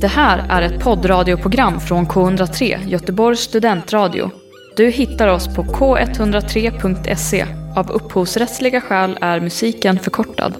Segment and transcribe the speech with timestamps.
[0.00, 4.30] Det här är ett poddradioprogram från K103, Göteborgs studentradio.
[4.76, 7.46] Du hittar oss på k103.se.
[7.76, 10.54] Av upphovsrättsliga skäl är musiken förkortad.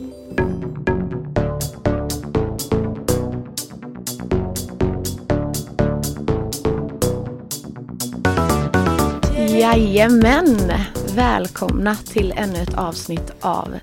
[9.49, 10.73] Jajamän!
[11.15, 13.75] Välkomna till ännu ett avsnitt av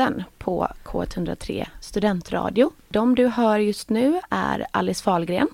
[0.00, 2.72] Stafetten på K103 Studentradio.
[2.88, 5.48] De du hör just nu är Alice Fahlgren.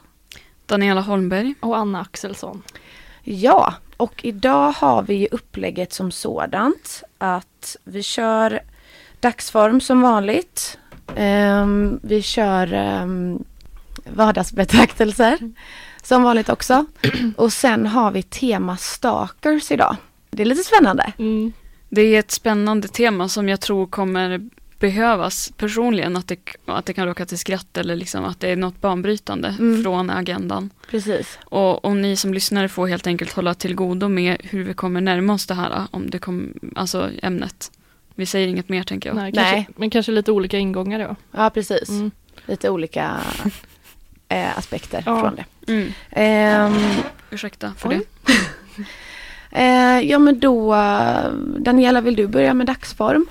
[0.66, 1.54] Daniela Holmberg.
[1.60, 2.62] Och Anna Axelsson.
[3.22, 8.60] Ja, och idag har vi ju upplägget som sådant att vi kör
[9.20, 10.78] dagsform som vanligt.
[11.16, 13.44] Um, vi kör um,
[14.04, 15.38] vardagsbetraktelser
[16.02, 16.86] som vanligt också.
[17.36, 19.96] Och sen har vi tema stalkers idag.
[20.30, 21.12] Det är lite spännande.
[21.18, 21.52] Mm.
[21.96, 24.40] Det är ett spännande tema som jag tror kommer
[24.78, 26.16] behövas personligen.
[26.16, 29.56] Att det, att det kan råka till skratt eller liksom att det är något banbrytande
[29.58, 29.82] mm.
[29.82, 30.70] från agendan.
[30.90, 31.38] Precis.
[31.44, 35.00] Och, och ni som lyssnare får helt enkelt hålla till godo med hur vi kommer
[35.00, 37.70] närma oss det här, om det kom, alltså ämnet.
[38.14, 39.16] Vi säger inget mer tänker jag.
[39.16, 39.68] Nej, kanske, Nej.
[39.76, 41.16] men kanske lite olika ingångar då.
[41.32, 41.88] Ja, precis.
[41.88, 42.10] Mm.
[42.46, 43.20] Lite olika
[44.28, 45.20] eh, aspekter ja.
[45.20, 45.72] från det.
[45.72, 45.92] Mm.
[46.10, 46.96] Eh,
[47.30, 48.00] Ursäkta för oj.
[48.26, 48.32] det.
[49.50, 53.26] eh, ja men då, eh, Daniela vill du börja med dagsform?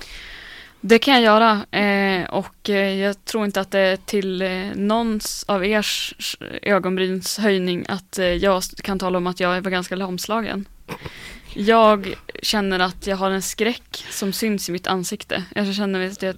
[0.80, 4.48] Det kan jag göra eh, och eh, jag tror inte att det är till eh,
[4.74, 6.14] någons av ers
[6.62, 10.68] ögonbrynshöjning att jag kan tala om att jag var ganska lamslagen.
[11.54, 15.44] Jag känner att jag har en skräck som syns i mitt ansikte.
[15.54, 16.36] Jag känner mig jag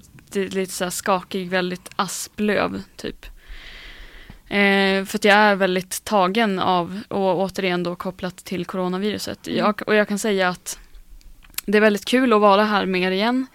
[0.55, 3.27] lite så skakig, väldigt asplöv typ.
[4.49, 9.47] Eh, för att jag är väldigt tagen av, och återigen då kopplat till coronaviruset.
[9.47, 9.59] Mm.
[9.59, 10.79] Jag, och jag kan säga att
[11.67, 13.47] det är väldigt kul att vara här med er igen.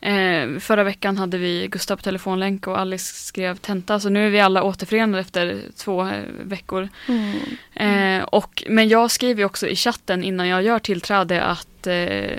[0.00, 4.30] Eh, förra veckan hade vi Gustav på telefonlänk och Alice skrev tenta så nu är
[4.30, 6.88] vi alla återförenade efter två eh, veckor.
[7.08, 8.18] Mm.
[8.18, 12.38] Eh, och, men jag skriver också i chatten innan jag gör tillträde att eh,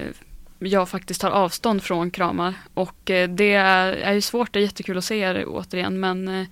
[0.59, 2.53] jag faktiskt tar avstånd från kramar.
[2.73, 6.47] Och eh, det är, är ju svårt, det är jättekul att se er återigen men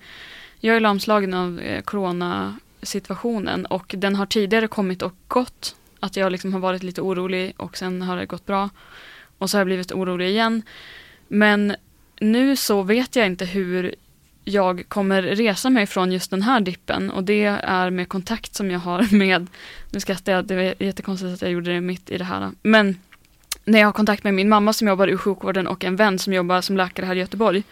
[0.60, 5.76] jag är lamslagen av eh, coronasituationen och den har tidigare kommit och gått.
[6.00, 8.70] Att jag liksom har varit lite orolig och sen har det gått bra.
[9.38, 10.62] Och så har jag blivit orolig igen.
[11.28, 11.76] Men
[12.20, 13.94] nu så vet jag inte hur
[14.44, 18.70] jag kommer resa mig från just den här dippen och det är med kontakt som
[18.70, 19.46] jag har med,
[19.90, 22.98] nu skrattar jag, det var jättekonstigt att jag gjorde det mitt i det här, men
[23.64, 26.32] när jag har kontakt med min mamma som jobbar i sjukvården och en vän som
[26.32, 27.62] jobbar som läkare här i Göteborg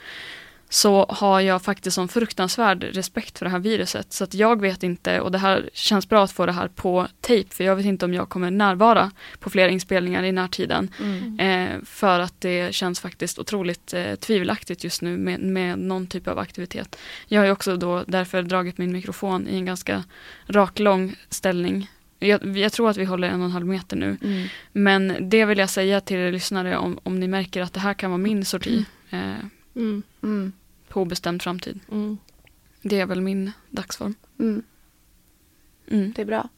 [0.69, 4.13] så har jag faktiskt sån fruktansvärd respekt för det här viruset.
[4.13, 7.07] Så att jag vet inte, och det här känns bra att få det här på
[7.21, 10.91] tejp, för jag vet inte om jag kommer närvara på fler inspelningar i närtiden.
[11.01, 11.41] Mm.
[11.41, 16.29] Eh, för att det känns faktiskt otroligt eh, tvivelaktigt just nu med, med någon typ
[16.29, 16.99] av aktivitet.
[17.27, 20.05] Jag har ju också då därför dragit min mikrofon i en ganska
[20.47, 21.89] rak lång ställning
[22.21, 24.17] jag, jag, tror att vi håller en och en halv meter nu.
[24.23, 24.49] Mm.
[24.73, 27.95] Men det vill jag säga till er lyssnare om, om ni märker att det här
[27.95, 28.85] kan vara min sorti.
[29.11, 29.33] Eh,
[29.79, 30.03] mm.
[30.23, 30.53] Mm.
[30.89, 31.81] På obestämd framtid.
[31.91, 32.19] Mm.
[32.83, 34.15] Det är väl min dagsform.
[34.39, 34.63] Mm.
[35.91, 36.13] Mm.
[36.17, 36.49] Det är bra.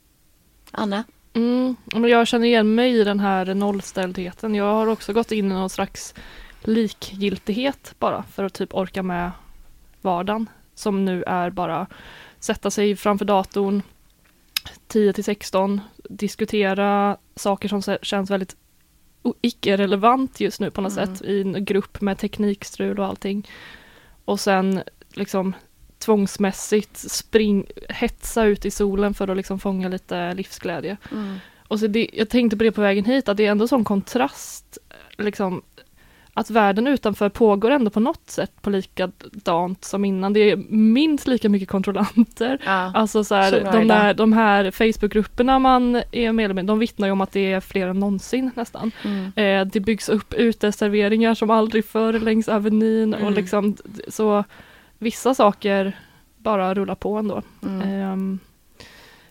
[0.70, 1.04] Anna?
[1.32, 1.76] Mm.
[1.92, 4.54] Jag känner igen mig i den här nollställdheten.
[4.54, 6.14] Jag har också gått in i någon slags
[6.60, 9.30] likgiltighet bara för att typ orka med
[10.00, 10.48] vardagen.
[10.74, 11.86] Som nu är bara
[12.38, 13.82] sätta sig framför datorn
[14.86, 18.56] 10 till 16, diskutera saker som känns väldigt
[19.40, 21.06] icke-relevant just nu på något mm.
[21.16, 23.48] sätt i en grupp med teknikstrul och allting.
[24.24, 24.82] Och sen
[25.14, 25.54] liksom
[25.98, 30.96] tvångsmässigt spring, hetsa ut i solen för att liksom fånga lite livsglädje.
[31.12, 31.36] Mm.
[31.68, 33.84] Och så det, jag tänkte på det på vägen hit, att det är ändå sån
[33.84, 34.78] kontrast
[35.18, 35.62] liksom
[36.34, 40.32] att världen utanför pågår ändå på något sätt på likadant som innan.
[40.32, 42.58] Det är minst lika mycket kontrollanter.
[42.64, 47.08] Ja, alltså så här, de, där, de här Facebookgrupperna man är medlem i, de vittnar
[47.08, 48.92] ju om att det är fler än någonsin nästan.
[49.04, 49.32] Mm.
[49.36, 53.26] Eh, det byggs upp uteserveringar som aldrig förr längs Avenyn mm.
[53.26, 53.76] och liksom
[54.08, 54.44] så
[54.98, 55.96] vissa saker
[56.36, 57.42] bara rullar på ändå.
[57.62, 57.82] Mm.
[57.82, 58.38] Eh,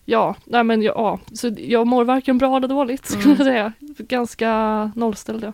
[0.06, 3.46] ja, nej men ja, så jag mår varken bra eller dåligt skulle jag mm.
[3.54, 3.74] säga.
[3.98, 5.54] Ganska nollställd ja.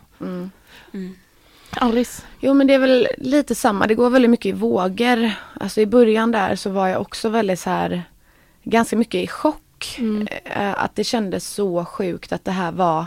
[1.77, 2.23] Alice?
[2.39, 5.31] Jo men det är väl lite samma, det går väldigt mycket i vågor.
[5.59, 8.03] Alltså i början där så var jag också väldigt så här
[8.63, 9.95] ganska mycket i chock.
[9.97, 10.27] Mm.
[10.45, 13.05] Eh, att det kändes så sjukt att det här var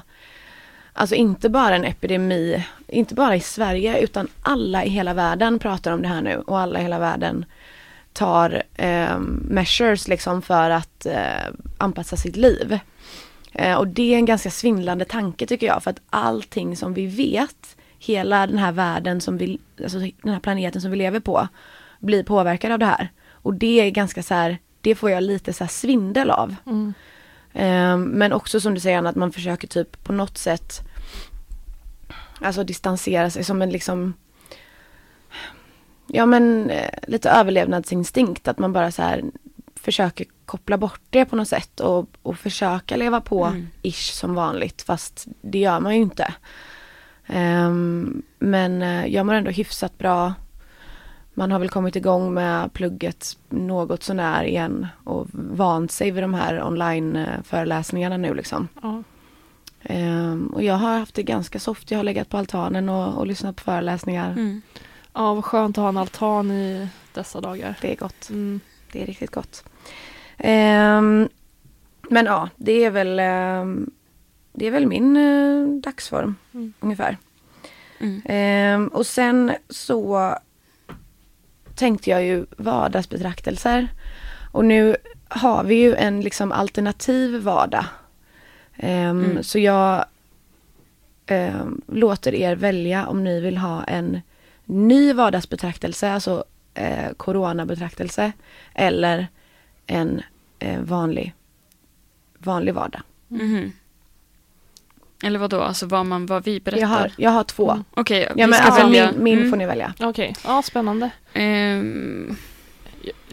[0.98, 5.92] Alltså inte bara en epidemi, inte bara i Sverige utan alla i hela världen pratar
[5.92, 7.44] om det här nu och alla i hela världen
[8.12, 12.78] tar eh, measures liksom för att eh, anpassa sitt liv.
[13.52, 17.06] Eh, och det är en ganska svindlande tanke tycker jag för att allting som vi
[17.06, 21.48] vet hela den här världen som vi, alltså den här planeten som vi lever på,
[21.98, 23.08] blir påverkad av det här.
[23.32, 26.54] och det är ganska så här, det får jag lite så här svindel av.
[26.66, 26.94] Mm.
[27.52, 30.80] Ehm, men också som du säger Anna, att man försöker typ på något sätt
[32.40, 34.14] Alltså distansera sig som en liksom
[36.06, 39.24] Ja men eh, lite överlevnadsinstinkt att man bara så här
[39.74, 43.68] försöker koppla bort det på något sätt och, och försöka leva på Mm.
[43.82, 46.34] ish som vanligt fast det gör man ju inte.
[47.28, 50.34] Ehm, men eh, jag mår ändå hyfsat bra.
[51.34, 56.34] Man har väl kommit igång med plugget något sånär igen och vant sig vid de
[56.34, 58.68] här online eh, nu liksom.
[58.82, 59.02] Ja.
[59.82, 61.90] Ehm, och jag har haft det ganska soft.
[61.90, 64.32] Jag har legat på altanen och, och lyssnat på föreläsningar.
[64.32, 64.62] Mm.
[65.14, 67.78] ja, vad skönt att ha en altan i dessa dagar.
[67.80, 68.30] Det är gott.
[68.30, 68.60] Mm.
[68.92, 69.64] Det är riktigt gott.
[70.38, 71.28] Ehm,
[72.10, 73.20] men ja, det är väl,
[74.58, 76.72] det är väl min eh, dagsform Mm.
[76.80, 77.16] ungefär.
[78.00, 78.22] Mm.
[78.24, 80.34] Ehm, och sen så
[81.74, 83.88] tänkte jag ju vardagsbetraktelser.
[84.52, 84.96] Och nu
[85.28, 87.84] har vi ju en liksom alternativ vardag.
[88.76, 89.42] Ehm, Mm.
[89.42, 90.04] Så jag
[91.26, 94.20] ehm, låter er välja om ni vill ha en
[94.64, 96.44] ny vardagsbetraktelse, alltså
[96.74, 98.32] eh, coronabetraktelse.
[98.74, 99.26] Eller
[99.86, 100.22] en
[100.58, 101.34] eh, vanlig,
[102.38, 103.02] vanlig vardag.
[103.28, 103.72] Mhm.
[105.24, 105.60] Eller vad då?
[105.60, 106.80] Alltså vad, man, vad vi berättar?
[106.80, 107.70] Jag har, jag har två.
[107.70, 107.84] Mm.
[107.90, 109.12] Okej, Ja, vi men ska alltså välja.
[109.12, 109.50] min, min Mm.
[109.50, 109.94] får ni välja.
[110.00, 111.10] Okej, ja spännande.
[111.32, 112.36] Ehm,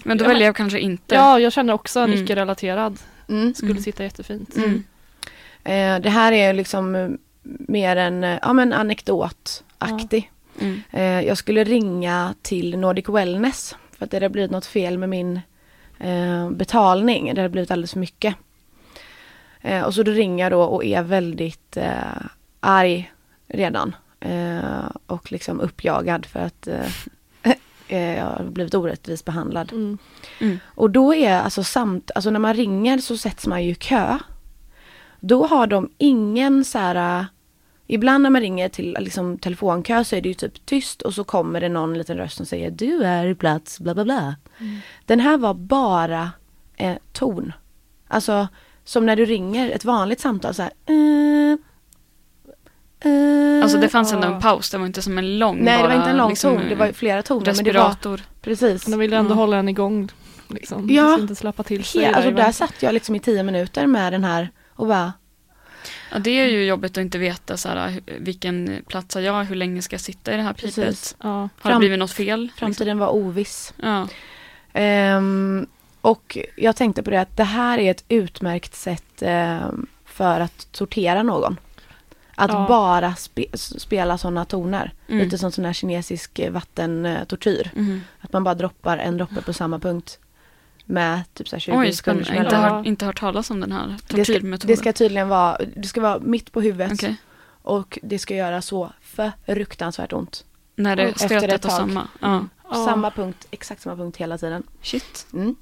[0.03, 1.15] men då Ja, väljer jag kanske inte.
[1.15, 2.23] Ja, jag känner också en Mm.
[2.23, 2.99] icke-relaterad.
[3.29, 3.53] Mm.
[3.53, 3.83] Skulle Mm.
[3.83, 4.55] sitta jättefint.
[4.55, 4.83] Mm.
[5.63, 7.09] Eh, det här är liksom eh,
[7.43, 10.31] mer en eh, ja, men anekdotaktig.
[10.61, 10.81] Mm.
[10.91, 15.09] Eh, jag skulle ringa till Nordic Wellness för att det hade blivit något fel med
[15.09, 15.39] min
[15.99, 17.25] eh, betalning.
[17.35, 18.35] Det hade blivit alldeles för mycket.
[19.65, 22.25] Eh, och så då ringer jag då och är väldigt eh,
[22.59, 23.12] arg
[23.47, 23.95] redan.
[24.19, 26.91] Eh, och liksom uppjagad för att eh,
[27.88, 29.71] eh, jag har blivit orättvist behandlad.
[29.71, 29.97] Mm.
[30.39, 30.59] Mm.
[30.65, 34.17] Och då är alltså samt, alltså när man ringer så sätts man ju i kö.
[35.19, 37.25] Då har de ingen så här, äh,
[37.88, 41.23] ibland när man ringer till liksom, telefonkö så är det ju typ tyst och så
[41.23, 44.35] kommer det någon liten röst som säger du är i plats, bla bla bla.
[45.06, 46.31] Den här var bara
[46.75, 47.53] eh, ton.
[48.07, 48.47] Alltså
[48.85, 50.71] som när du ringer ett vanligt samtal så här.
[50.85, 51.57] eh,
[53.11, 55.81] eh, Alltså det fanns ändå en paus, det var inte som en lång Nej det
[55.83, 57.45] var bara, inte en lång liksom, ton, det var flera toner.
[57.55, 58.21] Men det var, respirator.
[58.41, 58.87] precis.
[58.87, 59.37] Men de vill ändå Mm.
[59.37, 60.09] hålla en igång.
[60.47, 61.15] Liksom, Ja.
[61.15, 62.05] Så inte släppa till sig.
[62.05, 65.13] Alltså där satt jag liksom i tio minuter med den här och bara
[66.11, 69.55] Ja, det är ju jobbigt att inte veta så här, vilken plats har jag, hur
[69.55, 70.75] länge ska jag sitta i det här pipet?
[70.75, 71.15] Precis.
[71.23, 71.29] Ja.
[71.29, 72.41] Har Fram- det blivit något fel?
[72.41, 72.57] Liksom?
[72.59, 73.73] framtiden var oviss.
[73.81, 74.07] Ja.
[74.73, 75.67] Ehm,
[76.09, 80.71] och jag tänkte på det att det här är ett utmärkt sätt ehm, för att
[80.71, 81.59] tortera någon.
[82.35, 82.65] Att Ja.
[82.69, 84.93] bara spe, spela sådana toner.
[85.07, 85.23] Mm.
[85.23, 87.71] Lite som sån här kinesisk eh, vattentortyr.
[87.75, 88.01] Mhm.
[88.21, 90.19] Att man bara droppar en droppe på samma punkt.
[90.85, 91.93] Med typ så här 20 Oj.
[92.05, 92.45] Jag har mellanrum.
[92.45, 94.67] inte, hört, inte hört talas om den här Det ska, tortyrmetoden.
[94.75, 96.93] det ska tydligen vara, det ska vara mitt på huvudet.
[96.93, 97.15] Okej.
[97.61, 98.91] Och det ska göra så
[99.45, 100.45] fruktansvärt ont.
[100.75, 101.09] När det
[101.55, 101.71] och tag.
[101.71, 102.07] samma.
[102.21, 102.49] Mm.
[102.71, 102.85] Ja.
[102.85, 104.63] Samma punkt, exakt samma punkt hela tiden.
[104.81, 105.27] Shit.
[105.33, 105.55] Mm.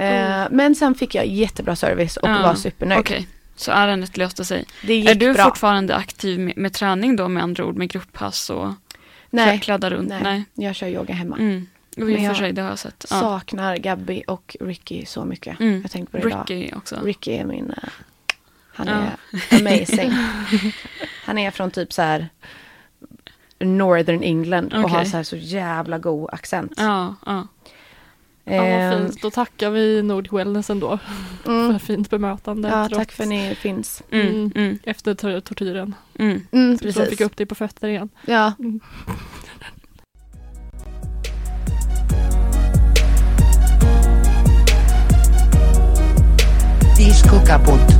[0.00, 3.00] Eh, men sen fick jag jättebra service och Ja, var supernöjd.
[3.00, 4.64] Okej, så ärendet löste sig.
[4.86, 5.44] Det gick Är du bra.
[5.44, 8.72] fortfarande aktiv med, med träning då med andra ord, med grupppass och
[9.30, 10.08] Nej, kladda runt?
[10.08, 10.44] nej, Nej.
[10.66, 11.36] jag kör yoga hemma.
[11.36, 11.66] Mm.
[11.96, 13.06] Jo, Men och jag sig, det har jag sett.
[13.10, 13.20] Ja.
[13.20, 15.60] Saknar Gabby och Ricky så mycket.
[15.60, 15.80] Mm.
[15.82, 16.44] Jag tänkte på det idag.
[16.50, 16.98] Ricky också.
[17.04, 17.70] Ricky är min...
[17.82, 17.88] eh,
[18.72, 18.94] han Ja.
[19.50, 20.12] är amazing.
[21.24, 22.28] han är från typ så här
[23.58, 24.96] Northern England och Okej.
[24.96, 26.72] har så här så jävla god accent.
[26.76, 27.46] Ja, ja.
[28.50, 29.22] Ja, vad Ehm, fint.
[29.22, 30.98] Då tackar vi Nordic Wellness ändå
[31.44, 32.68] för mm, fint bemötande.
[32.68, 34.02] ja, trots- tack för att ni finns.
[34.10, 34.52] Mm, Mm.
[34.54, 35.94] mm, Efter tor- tortyren.
[36.18, 36.40] mm.
[36.52, 37.08] Mm, Så precis.
[37.08, 38.08] fick upp dig på fötter igen.
[38.26, 38.52] Ja.
[38.58, 38.80] Mm.
[46.96, 47.90] Disco kaputt.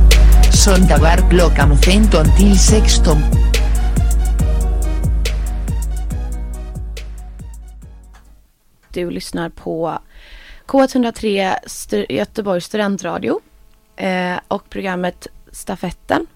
[0.53, 3.17] Söndagar klockan 15 till 16.
[8.93, 9.99] Du lyssnar på
[10.71, 13.39] K103 Stu- Göteborgs studentradio
[13.95, 16.27] eh, och programmet Stafetten.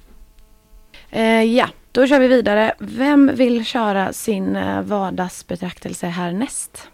[1.10, 2.74] Eh, ja, då kör vi vidare.
[2.80, 6.90] Vem vill köra sin eh, vardagsbetraktelse härnäst?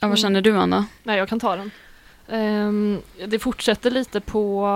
[0.00, 0.86] Ja, vad känner du Anna?
[1.02, 1.70] Nej, jag kan ta den.
[2.28, 4.66] Ehm, det fortsätter lite på...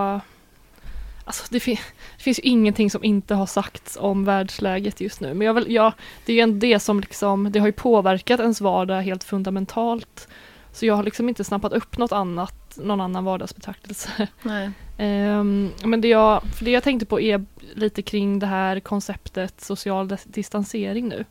[1.25, 1.78] Alltså det, fin-
[2.16, 5.35] det finns ju ingenting som inte har sagts om världsläget just nu.
[5.35, 5.92] Men jag vill, ja,
[6.26, 10.28] det är ju det som liksom, det har ju påverkat ens vardag helt fundamentalt.
[10.73, 14.29] Så jag har liksom inte snappat upp något annat, någon annan vardagsbetraktelse.
[14.43, 14.71] Nej.
[15.01, 17.45] Ehm, men det jag, för det jag tänkte på är
[17.75, 21.25] lite kring det här konceptet social dis- distansering nu.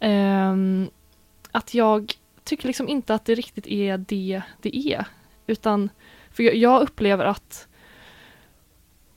[0.00, 0.90] Ehm,
[1.50, 2.12] att jag
[2.44, 5.04] tycker liksom inte att det riktigt är det det är.
[5.46, 5.88] Utan,
[6.30, 7.68] för jag, jag upplever att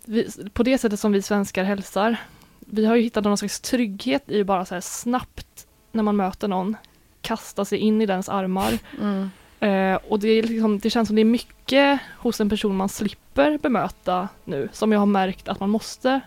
[0.06, 2.18] vi, på det sättet som vi svenskar hälsar,
[2.60, 6.48] vi har ju hittat någon slags trygghet i bara så här snabbt när man möter
[6.48, 6.78] någon,
[7.24, 8.80] kasta sig in i dens armar.
[9.00, 9.30] Mm.
[9.60, 13.58] Eh, och det, liksom, det känns som det är mycket hos en person man slipper
[13.58, 16.22] bemöta nu, som jag har märkt att man måste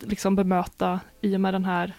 [0.00, 1.92] liksom bemöta i och med den här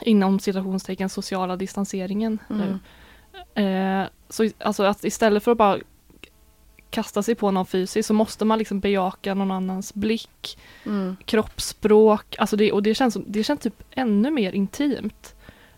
[0.00, 2.78] inom citationstecken sociala distanseringen nu.
[3.54, 4.00] Mm.
[4.02, 5.78] Eh, så alltså att istället för att bara
[6.90, 11.16] kasta sig på någon fysiskt så måste man liksom bejaka någon annans blick, Mm.
[11.24, 15.33] kroppsspråk, alltså det, och det känns, det känns typ ännu mer intimt.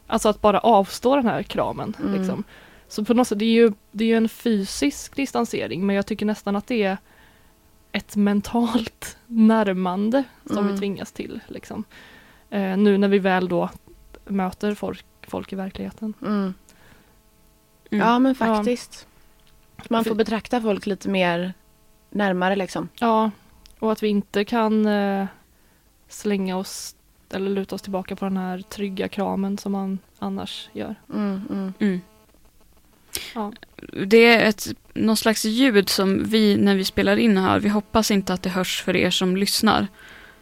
[0.07, 1.97] Alltså att bara avstå den här kramen.
[2.01, 2.15] Mm.
[2.19, 2.45] Liksom.
[2.89, 6.07] Så på något sätt, det är, ju, det är ju en fysisk distansering men jag
[6.07, 6.97] tycker nästan att det är
[7.93, 10.73] ett mentalt närmande som Mm.
[10.73, 11.41] vi tvingas till.
[11.47, 11.85] Liksom.
[12.51, 13.71] Eh, nu när vi väl då
[14.25, 16.15] möter folk, folk i verkligheten.
[16.23, 16.55] Mm.
[17.91, 18.07] Mm.
[18.07, 19.07] Ja men faktiskt.
[19.91, 21.55] Man får betrakta folk lite mer
[22.11, 22.89] närmare liksom.
[23.01, 23.31] Ja,
[23.79, 25.27] och att vi inte kan eh,
[26.09, 26.96] slänga oss
[27.35, 30.95] eller luta oss tillbaka på den här trygga kramen som man annars gör.
[31.15, 31.73] Mm, mm.
[31.79, 32.01] Mm.
[33.35, 33.53] Ja.
[34.07, 38.11] Det är ett, någon slags ljud som vi när vi spelar in här, vi hoppas
[38.11, 39.87] inte att det hörs för er som lyssnar.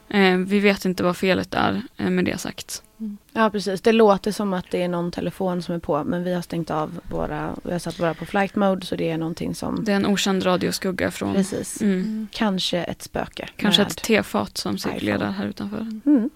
[0.09, 2.83] Eh, vi vet inte vad felet är eh, med det sagt.
[3.33, 6.35] Ja precis, det låter som att det är någon telefon som är på men vi
[6.35, 9.55] har stängt av våra, vi har satt våra på flight mode så det är någonting
[9.55, 13.49] som, Det är en okänd radioskugga från precis, mm, kanske ett spöke.
[13.57, 15.81] kanske ett tefat som cirkulerar här utanför.
[16.07, 16.31] Mm.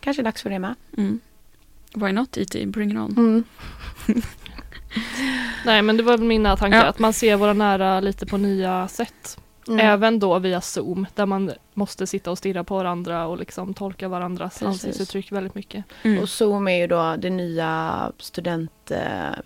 [0.00, 0.74] Kanske dags för det med.
[0.96, 1.20] Mm.
[1.94, 2.66] Why not E.T.
[2.66, 3.14] Bring it on.
[3.16, 3.44] Mm.
[5.64, 6.84] Nej men det var mina tankar, Ja.
[6.84, 9.38] att man ser våra nära lite på nya sätt.
[9.68, 9.80] Mm.
[9.86, 14.08] Även då via Zoom, där man måste sitta och stirra på varandra och liksom tolka
[14.08, 14.66] varandras Precis.
[14.66, 15.84] ansiktsuttryck väldigt mycket.
[16.02, 16.22] Mm.
[16.22, 18.98] Och Zoom är ju då det nya student eh,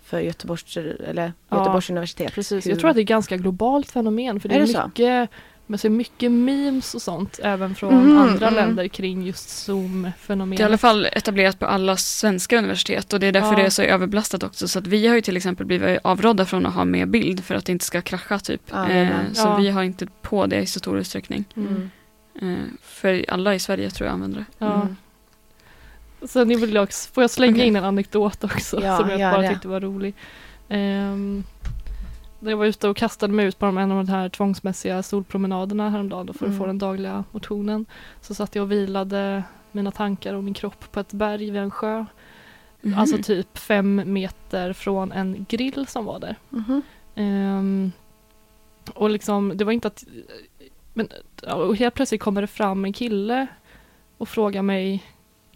[0.03, 2.33] för Göteborgs, eller Ja, Göteborgs universitet.
[2.33, 4.61] Precis, Hur- jag tror att det är ett ganska globalt fenomen för det Är är,
[4.67, 4.91] det så?
[5.71, 8.53] Man ser mycket memes och sånt även från Mhm, andra mm.
[8.65, 10.79] länder kring just Det är i alla Zoom-fenomenet.
[10.81, 13.55] fall etablerat på alla svenska universitet och det är därför Ja.
[13.55, 14.67] det är så överbelastat också.
[14.67, 17.55] Så att vi har ju till exempel blivit avrådda från att ha med bild för
[17.55, 18.61] att det inte ska krascha typ.
[18.71, 19.55] Ja, eh, så Ja.
[19.57, 21.45] vi har inte på det i så stor utsträckning.
[21.55, 21.89] Mm.
[22.41, 22.53] Mm.
[22.55, 24.45] Eh, för alla i Sverige tror jag använder det.
[24.65, 24.73] Ja.
[24.81, 24.95] Mm.
[26.25, 27.67] Sen vill jag också, får jag slänga Okej.
[27.67, 29.49] in en anekdot också Ja, som jag bara det.
[29.49, 30.13] tyckte var rolig.
[30.69, 31.43] Um,
[32.49, 36.25] jag var ute och kastade mig ut på en av de här tvångsmässiga solpromenaderna häromdagen
[36.25, 36.59] då för att Mm.
[36.59, 37.85] få den dagliga motionen.
[38.21, 41.71] Så satt jag och vilade mina tankar och min kropp på ett berg vid en
[41.71, 42.05] sjö.
[42.81, 42.99] Mhm.
[42.99, 46.35] Alltså typ fem meter från en grill som var där.
[46.49, 46.81] Mhm.
[47.15, 47.91] Ehm,
[48.93, 50.03] och liksom, det var inte att...
[50.93, 51.07] Men
[51.53, 53.47] och helt plötsligt kommer det fram en kille
[54.17, 55.03] och frågar mig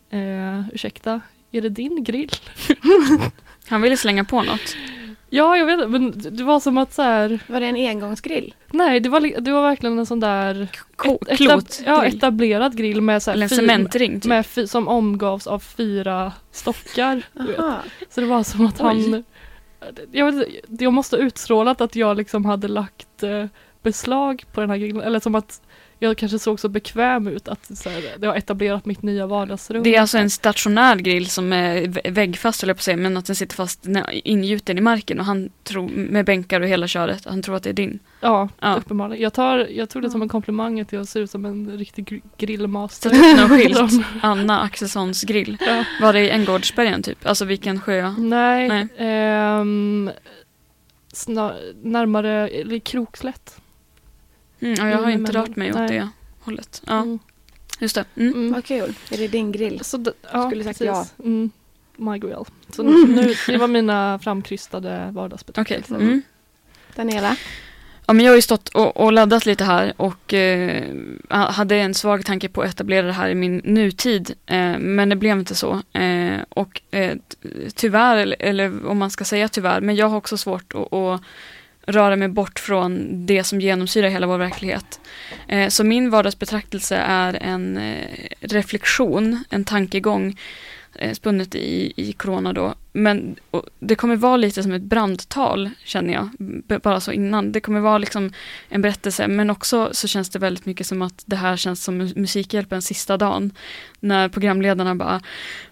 [0.10, 2.32] eh, Ursäkta, är det din grill?
[3.68, 4.76] Han ville slänga på något.
[5.36, 8.54] Ja, jag vet men det var som att så här, Var det en engångsgrill?
[8.72, 11.82] Nej, det var, det var verkligen en sån där Ko- et- klot.
[11.86, 12.18] ja, grill.
[12.18, 14.30] etablerad grill med så här Eller en cementring typ.
[14.30, 17.22] med som omgavs av fyra stockar.
[18.10, 19.14] Så det var som att han...
[19.16, 19.24] Oj.
[20.12, 20.48] Jag, vet,
[20.82, 23.46] jag måste ha utstrålat att jag liksom hade lagt eh,
[23.82, 25.02] beslag på den här grillen.
[25.02, 25.62] Eller som att
[26.00, 29.84] jag kanske såg så bekväm ut att så här, det har etablerat mitt nya vardagsrum.
[29.84, 33.26] Det är alltså en stationär grill som är vä- väggfast jag på säga, men att
[33.26, 37.42] den sitter fast ingjuten i marken och han tror, med bänkar och hela köret, han
[37.42, 38.00] tror att det är din.
[38.22, 38.76] Ja, Ja.
[38.76, 39.24] uppenbarligen.
[39.24, 42.08] Jag, tar, jag tog det som en komplimang att jag ser ut som en riktig
[42.10, 43.10] gr- grillmaster.
[43.10, 45.58] Sätt upp någon skylt, Anna Axelssons grill.
[45.68, 45.84] Ja.
[46.02, 47.26] Var det i Änggårdsbergen typ?
[47.28, 48.14] Alltså vilken sjö?
[48.18, 48.88] Nej, Nej.
[48.98, 50.10] ehm,
[51.14, 53.58] snar, närmare eller Krokslätt.
[54.60, 55.88] Mm, ja, jag har Mm, inte men- rört mig åt nej.
[55.90, 56.10] det
[56.40, 56.82] hållet.
[56.88, 57.20] Ja, Mm.
[57.80, 58.06] just det.
[58.16, 58.34] Mm.
[58.34, 58.54] Mm.
[58.54, 58.94] Vad kul.
[59.12, 59.80] Är det din grill?
[59.84, 61.14] Så d- ja, Skulle sagt precis.
[61.20, 61.52] Mm.
[61.98, 62.36] My grill.
[62.70, 63.12] Så Mm.
[63.12, 65.12] nu, det var mina framkrystade Okej.
[65.14, 65.96] vardagsbetraktelser.
[65.96, 66.22] Mm.
[66.96, 67.36] Daniela?
[68.08, 70.84] Ja, men jag har ju stått och, och laddat lite här och eh,
[71.30, 74.34] hade en svag tanke på att etablera det här i min nutid.
[74.46, 75.82] Eh, men det blev inte så.
[75.94, 77.18] Eh, och eh,
[77.76, 81.22] tyvärr, eller, eller om man ska säga tyvärr, men jag har också svårt att, att
[81.88, 85.00] röra mig bort från det som genomsyrar hela vår verklighet.
[85.48, 90.40] Eh, så min vardagsbetraktelse är en eh, reflektion, en tankegång
[91.14, 92.74] spunnet i, i corona då.
[92.94, 93.36] Men
[93.80, 96.30] det kommer vara lite som ett brandtal känner jag,
[96.82, 97.52] bara så innan.
[97.52, 98.34] Det kommer vara liksom
[98.70, 102.02] en berättelse men också så känns det väldigt mycket som att det här känns som
[102.02, 103.52] mu- Musikhjälpen sista dagen.
[104.00, 105.22] När programledarna bara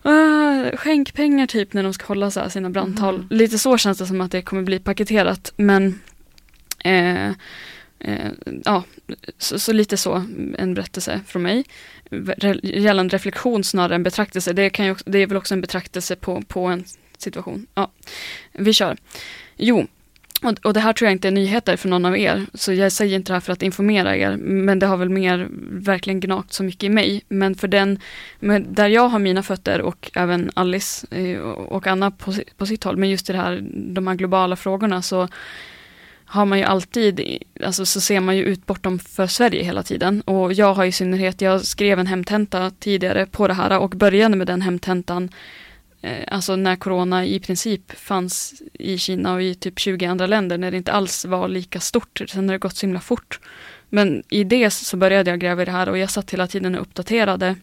[0.02, 3.18] "Ah, skänk pengar typ när de ska hålla så här sina brandtal.
[3.18, 3.28] Mhm.
[3.30, 6.00] Lite så känns det som att det kommer bli paketerat men
[6.84, 7.34] eh, eh,
[8.04, 8.32] Eh,
[8.66, 8.84] ja,
[9.38, 10.26] så, så lite så
[10.58, 11.64] en berättelse från mig.
[12.10, 14.54] Re- Gällande reflektion snarare än betraktelse.
[14.54, 16.84] Det, kan ju också, det är väl också en betraktelse på, på en
[17.18, 17.68] situation.
[17.76, 17.92] Ja,
[18.52, 18.98] vi kör.
[19.58, 19.88] Jo,
[20.44, 22.92] och, och det här tror jag inte är nyheter för någon av er, så jag
[22.92, 26.54] säger inte det här för att informera er, men det har väl mer verkligen gnagt
[26.54, 27.22] så mycket i mig.
[27.28, 28.00] Men för den,
[28.70, 32.98] där jag har mina fötter och även Alice eh, och Anna på, på sitt håll,
[32.98, 35.28] men just i det här, de här globala frågorna så
[36.34, 40.22] har man ju alltid, alltså så ser man ju ut bortom för Sverige hela tiden.
[40.22, 44.36] Och jag har i synnerhet, jag skrev en hemtenta tidigare på det här och började
[44.36, 45.30] med den hemtentan
[46.02, 50.58] eh, Alltså när corona i princip fanns i Kina och i typ 20 andra länder
[50.58, 52.22] när det inte alls var lika stort.
[52.28, 53.40] Sen har det gått så himla fort.
[53.90, 56.76] Men i det så började jag gräva i det här och jag satt hela tiden
[56.76, 57.56] och uppdaterade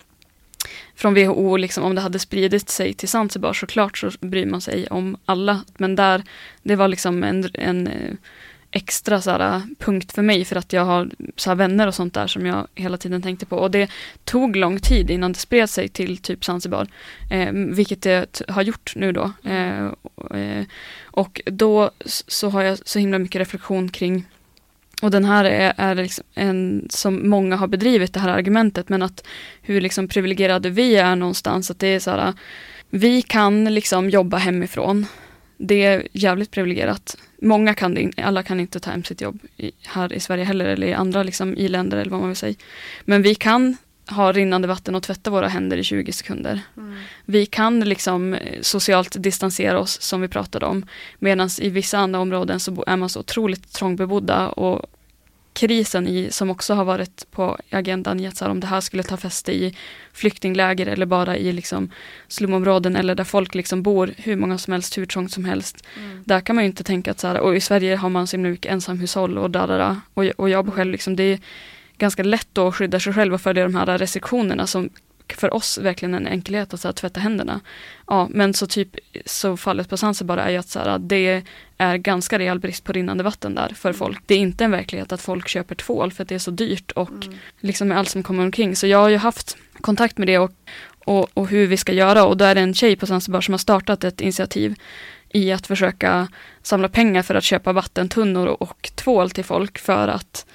[0.95, 4.87] från WHO, liksom, om det hade spridit sig till Zanzibar, såklart så bryr man sig
[4.87, 5.65] om alla.
[5.79, 6.23] Men där,
[6.63, 8.15] det var liksom en, en eh,
[8.71, 12.15] extra så här, punkt för mig för att jag har så här, vänner och sånt
[12.15, 13.57] där som jag hela tiden tänkte på.
[13.57, 13.91] Och det
[14.25, 16.89] tog lång tid innan det spred sig till typ Zanzibar,
[17.31, 19.33] eh, vilket det har gjort nu då.
[19.45, 19.85] Eh,
[20.41, 20.65] eh
[21.03, 21.91] och, då
[22.27, 24.25] så har jag så himla mycket reflektion kring
[25.03, 29.03] och den här är, är liksom en som många har bedrivit det här argumentet men
[29.03, 29.27] att
[29.63, 32.35] hur liksom privilegierade vi är någonstans att det är så här
[32.91, 35.07] vi kan liksom jobba hemifrån.
[35.63, 37.17] Det är jävligt privilegierat.
[37.43, 40.65] Många kan det, alla kan inte ta hem sitt jobb i, här i Sverige heller
[40.65, 42.55] eller i andra liksom i-länder eller vad man vill säga.
[43.05, 43.77] Men vi kan
[44.11, 46.61] ha rinnande vatten och tvätta våra händer i 20 sekunder.
[47.25, 50.87] Vi kan liksom eh, socialt distansera oss som vi pratade om.
[51.19, 54.87] Medan i vissa andra områden så är man så otroligt trångbebodda och
[55.61, 58.81] krisen i, som också har varit på agendan i att så här, om det här
[58.81, 59.77] skulle ta fäste i
[60.13, 61.91] flyktingläger eller bara i liksom
[62.29, 65.87] slumområden eller där folk liksom bor hur många som helst, hur trångt som helst.
[66.25, 68.37] Där kan man ju inte tänka att så här, och i Sverige har man så
[68.37, 71.39] himla mycket ensamhushåll och där, där, och, och jag själv liksom, det är
[71.99, 74.91] ganska lätt att skydda sig själv och följa de här restriktionerna som
[75.35, 77.61] för oss verkligen en enkelhet att så här, tvätta händerna.
[78.07, 78.97] Ja, men så typ
[79.27, 81.43] så fallet på Zanzibar är ju att så här, det
[81.79, 84.23] är ganska rejäl brist på rinnande vatten där för folk.
[84.27, 86.91] Det är inte en verklighet att folk köper tvål för att det är så dyrt
[86.91, 87.27] och
[87.61, 88.77] liksom med allt som kommer omkring.
[88.77, 90.53] Så jag har ju haft kontakt med det och,
[91.05, 93.55] och, och hur vi ska göra och då är det en tjej på Zanzibar som
[93.55, 94.75] har startat ett initiativ
[95.29, 96.29] i att försöka
[96.63, 100.47] samla pengar för att köpa vattentunnor och, tvål till folk för att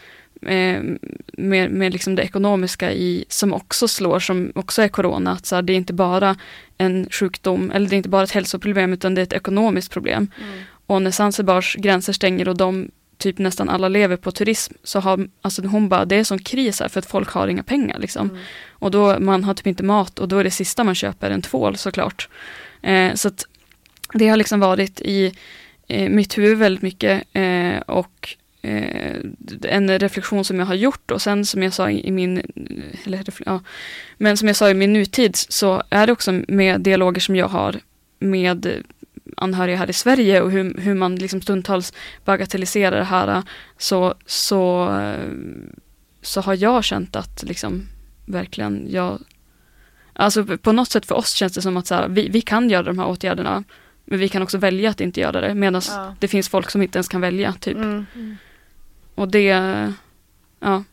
[1.38, 5.56] med, med liksom det ekonomiska i, som också slår, som också är corona, att så
[5.56, 6.36] här, det är inte bara
[6.78, 10.32] en sjukdom, eller det är inte bara ett hälsoproblem, utan det är ett ekonomiskt problem.
[10.88, 15.28] Och när Zanzibars gränser stänger och de typ nästan alla lever på turism, så har,
[15.42, 18.40] alltså hon bara, det är sån kris här för att folk har inga pengar liksom.
[18.70, 21.42] Och då, man har typ inte mat och då är det sista man köper en
[21.42, 22.30] tvål såklart.
[22.82, 23.46] Eh, så att
[24.14, 25.34] det har liksom varit i
[25.88, 28.45] eh, mitt huvud väldigt mycket eh, och eh,
[29.62, 32.42] en reflektion som jag har gjort och sen som jag sa i, min,
[33.04, 33.62] eller, ja,
[34.18, 37.48] men som jag sa i min nutid så är det också med dialoger som jag
[37.48, 37.80] har
[38.20, 38.84] med
[39.38, 41.94] anhöriga här i Sverige och hur, hur man liksom stundtals
[42.26, 43.44] bagatelliserar det här
[43.78, 45.30] så, så, eh,
[46.22, 47.88] så har jag känt att liksom
[48.26, 49.20] verkligen jag
[50.18, 52.70] Alltså på något sätt för oss känns det som att så här, vi, vi kan
[52.70, 53.64] göra de här åtgärderna
[54.06, 56.16] men vi kan också välja att inte göra det medan Ja.
[56.20, 57.78] det finns folk som inte ens kan välja typ.
[57.78, 58.06] Mm.
[59.16, 59.44] Och det,
[60.60, 60.84] ja,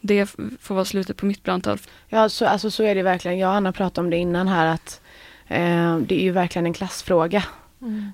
[0.00, 0.26] det
[0.60, 1.78] får vara slutet på mitt brandtal.
[2.08, 3.38] Ja, så, alltså, så är det verkligen.
[3.38, 5.00] Jag och Anna pratade om det innan här att
[5.48, 7.42] eh, det är ju verkligen en klassfråga.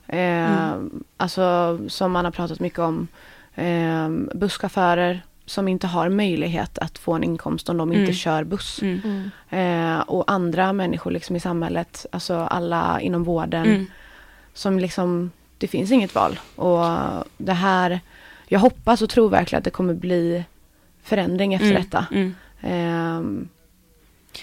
[0.09, 0.75] Eh,
[1.17, 3.09] Alltså som man har pratat mycket om.
[3.55, 8.15] Eh, busschaufförer som inte har möjlighet att få en inkomst om de inte Mm.
[8.15, 8.83] kör buss.
[8.83, 9.01] Mm.
[9.51, 9.97] Mm.
[9.97, 13.87] Eh, och andra människor liksom i samhället, alltså alla inom vården Mm.
[14.55, 16.41] som liksom, det finns inget val.
[16.57, 16.85] Och
[17.37, 18.01] det här,
[18.53, 20.45] jag hoppas och tror verkligen att det kommer bli
[21.03, 21.83] förändring efter Mm.
[21.83, 22.07] detta.
[22.13, 22.35] Mm.
[22.63, 23.49] Ehm,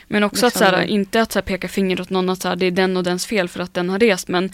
[0.08, 2.42] Men också att Liksom- så här, inte att så här, peka finger åt någon att
[2.42, 4.50] så här, det är den och dens fel för att den har rest men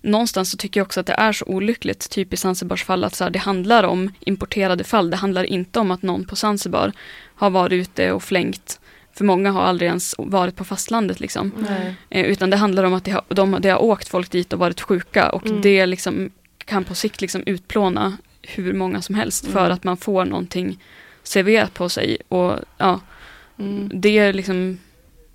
[0.00, 3.14] någonstans så tycker jag också att det är så olyckligt, typ i Zanzibars fall, att
[3.14, 5.10] så här, det handlar om importerade fall.
[5.10, 6.92] Det handlar inte om att någon på Zanzibar
[7.34, 8.80] har varit ute och flängt.
[9.12, 11.66] För många har aldrig ens varit på fastlandet liksom.
[12.10, 14.58] Eh, utan det handlar om att det har, de, det har åkt folk dit och
[14.58, 15.60] varit sjuka och Mm.
[15.60, 16.30] det liksom
[16.64, 18.16] kan på sikt liksom utplåna
[18.54, 19.72] hur många som helst för Mm.
[19.72, 20.78] att man får någonting
[21.22, 22.18] serverat på sig.
[22.28, 23.00] Och ja,
[23.58, 23.90] Mm.
[23.94, 24.78] det är liksom,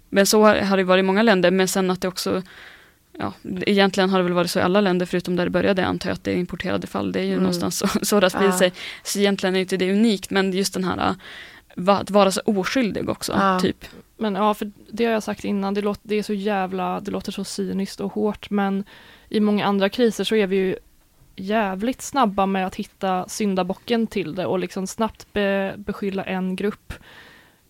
[0.10, 2.42] men så har det varit i många länder, men sen att det också,
[3.20, 3.34] ja,
[3.66, 6.14] egentligen har det väl varit så i alla länder förutom där det började, antar jag
[6.16, 7.44] att det är importerade fall, det är ju Mm.
[7.44, 8.58] någonstans så, så det har spridit Ja.
[8.58, 8.74] sig.
[9.04, 11.16] Så egentligen är inte det unikt, men just den här,
[11.78, 13.60] äh, att vara så oskyldig också, Ja.
[13.60, 13.86] typ.
[14.18, 17.12] Men ja, för det har jag sagt innan, det, låter, det är så jävla, det
[17.12, 18.84] låter så cyniskt och hårt, men
[19.30, 20.76] i många andra kriser så är vi ju
[21.36, 26.94] jävligt snabba med att hitta syndabocken till det och liksom snabbt be, beskylla en grupp.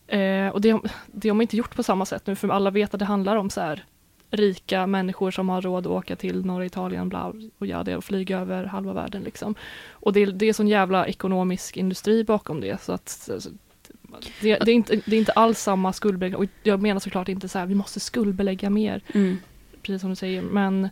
[0.08, 2.69] Eh, och det, har- det har man inte gjort på samma sätt nu, för alla
[2.71, 3.84] vet att det handlar om så här
[4.30, 8.04] rika människor som har råd att åka till norra Italien bla, och göra det och
[8.04, 9.21] flyga över halva världen.
[9.23, 9.56] Liksom.
[9.91, 12.82] Och det, det är sån jävla ekonomisk industri bakom det.
[12.82, 13.30] Så att,
[14.41, 16.39] det, det, är inte, det är inte alls samma skuldbeläggning.
[16.43, 19.38] Och jag menar såklart inte så här, vi måste skuldbelägga mer, Mm.
[19.82, 20.41] precis som du säger.
[20.41, 20.89] Men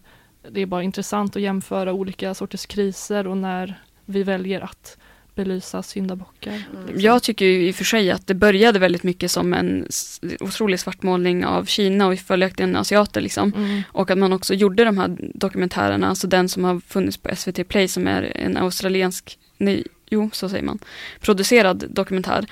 [0.50, 4.98] det är bara intressant att jämföra olika sorters kriser och när vi väljer att
[5.36, 6.64] belysa syndabockar.
[6.88, 7.02] liksom.
[7.02, 9.88] Jag tycker ju i och för sig att det började väldigt mycket som en
[10.40, 13.54] otrolig svartmålning av Kina och följaktligen asiater liksom.
[13.56, 13.82] Mm.
[13.88, 17.68] Och att man också gjorde de här dokumentärerna, alltså den som har funnits på SVT
[17.68, 20.80] Play som är en australiensk, nej, jo så säger man,
[21.20, 22.46] producerad dokumentär.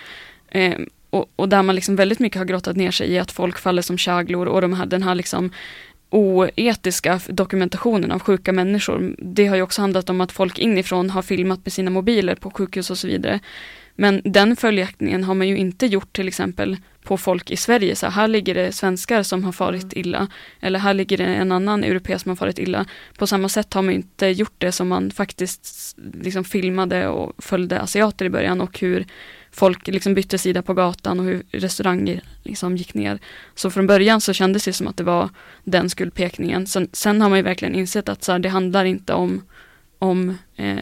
[0.47, 3.59] Eh, och, och där man liksom väldigt mycket har grottat ner sig i att folk
[3.59, 5.51] faller som käglor och de här, den här liksom
[6.09, 9.15] oetiska dokumentationen av sjuka människor.
[9.17, 12.51] Det har ju också handlat om att folk inifrån har filmat med sina mobiler på
[12.51, 13.39] sjukhus och så vidare.
[13.95, 17.95] Men den följaktningen har man ju inte gjort till exempel på folk i Sverige.
[17.95, 20.27] Så här ligger det svenskar som har farit illa.
[20.59, 22.85] Eller här ligger det en annan europé som har farit illa.
[23.17, 27.81] På samma sätt har man inte gjort det som man faktiskt liksom filmade och följde
[27.81, 29.05] asiater i början och hur
[29.51, 33.19] folk liksom bytte sida på gatan och hur restauranger liksom gick ner.
[33.55, 35.29] Så från början så kändes det som att det var
[35.63, 36.67] den skuldpekningen.
[36.67, 39.41] Sen, sen har man ju verkligen insett att så här, det handlar inte om,
[39.99, 40.77] om eh,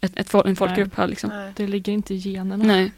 [0.00, 1.30] ett, ett, en folkgrupp här liksom.
[1.30, 1.52] Nej.
[1.56, 2.64] Det ligger inte i generna.
[2.64, 2.92] Nej.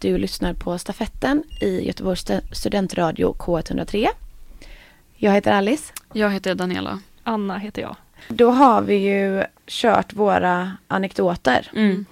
[0.00, 4.08] Du lyssnar på Stafetten i Göteborgs stu- studentradio K103.
[5.20, 5.92] Jag heter Alice.
[6.12, 7.00] Jag heter Daniela.
[7.22, 7.96] Anna heter jag.
[8.28, 12.04] Då har vi ju kört våra anekdoter Mm.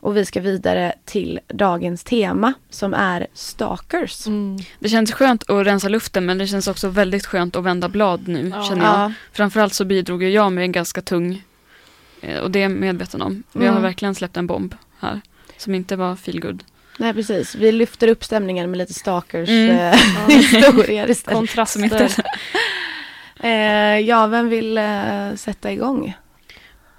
[0.00, 4.26] och vi ska vidare till dagens tema som är stalkers.
[4.26, 4.56] Mm.
[4.78, 8.28] Det känns skönt att rensa luften men det känns också väldigt skönt att vända blad
[8.28, 8.62] nu Ja.
[8.62, 8.94] känner jag.
[9.00, 11.42] Ja, Framförallt så bidrog jag med en ganska tung
[12.20, 13.42] eh, och det är jag medveten om.
[13.52, 13.82] Vi har Mm.
[13.82, 15.20] verkligen släppt en bomb här
[15.56, 16.64] som inte var feelgood.
[16.98, 17.54] Nej precis.
[17.54, 19.76] Vi lyfter upp stämningen med lite stalkers Mm.
[19.76, 19.96] eh,
[20.28, 21.36] historier istället.
[21.38, 22.12] Kontraster.
[23.40, 26.16] Eh, ja, vem vill eh, sätta igång?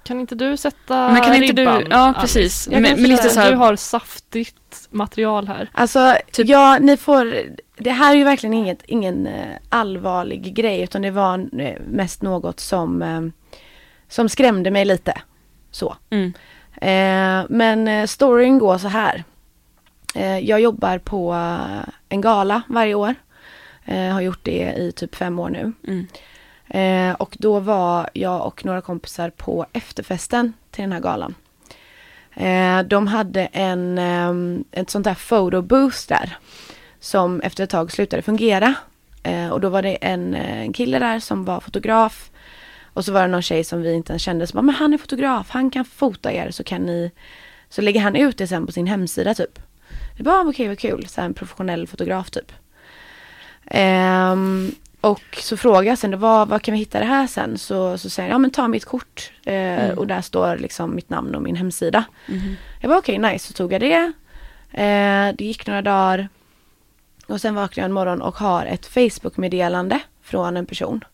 [0.04, 3.40] Kan inte du sätta Men kan inte ribban, du, ja precis, kan med lite så
[3.40, 5.70] här, Du har saftigt material här.
[5.72, 7.34] Alltså, Typ- ja, ni får,
[7.76, 12.22] det här är ju verkligen inget, ingen eh, allvarlig grej utan det var eh, mest
[12.22, 13.20] något som, eh,
[14.08, 15.14] som skrämde mig lite.
[15.70, 15.96] Så.
[16.10, 16.32] mm,
[16.82, 19.24] Eh, men storyn går så här.
[20.14, 23.14] Eh, jag jobbar på eh, en gala varje år.
[23.84, 25.72] Eh, har gjort det i typ fem år nu.
[25.86, 26.06] mm,
[26.72, 31.34] Eh, och då var jag och några kompisar på efterfesten till den här galan.
[32.34, 36.36] Eh, de hade en, ehm, ett sånt där photo booth där.
[37.00, 38.74] Som efter ett tag slutade fungera.
[39.22, 42.30] Eh, och då var det en, eh, en kille där som var fotograf.
[42.92, 44.94] Och så var det någon tjej som vi inte ens kände som bara, men han
[44.94, 47.10] är fotograf, han kan fota er så kan ni
[47.68, 49.58] Så lägger han ut det sen på sin hemsida typ.
[50.20, 52.52] Vi bara, ah, okej vad kul, så här en professionell fotograf typ.
[53.66, 57.58] Ehm, och så frågar jag sen, vad, vad kan vi hitta det här sen?
[57.58, 59.32] Så, så säger han, ja men ta mitt kort.
[59.44, 59.98] Eh, Mm.
[59.98, 62.04] Och där står liksom mitt namn och min hemsida.
[62.26, 62.56] mhm.
[62.80, 64.12] Jag bara okej, nice, så tog jag det.
[64.72, 66.28] Eh, det gick några dagar.
[67.26, 71.04] Och sen vaknar jag en morgon och har ett Facebook-meddelande från en person.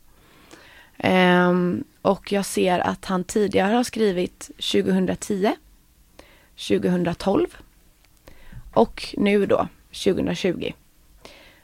[0.99, 5.53] Ehm, och jag ser att han tidigare har skrivit 2010,
[6.69, 7.47] 2012
[8.77, 9.69] och nu då
[10.05, 10.73] 2020.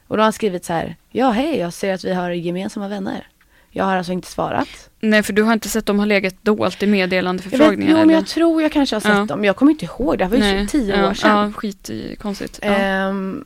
[0.07, 2.87] Och då har han skrivit så här, ja hej, jag ser att vi har gemensamma
[2.87, 3.27] vänner.
[3.71, 4.89] Jag har alltså inte svarat.
[4.99, 7.91] Nej för du har inte sett dem har legat dolt i meddelandeförfrågningar?
[7.91, 8.13] jo, men eller?
[8.13, 9.25] jag tror jag kanske har sett Ja.
[9.25, 9.43] dem.
[9.45, 11.37] Jag kommer inte ihåg, det här var ju Nej, 10 ja, år sedan.
[11.45, 12.59] Ja, skit i, konstigt.
[12.61, 12.67] Ja.
[12.67, 13.45] Ehm,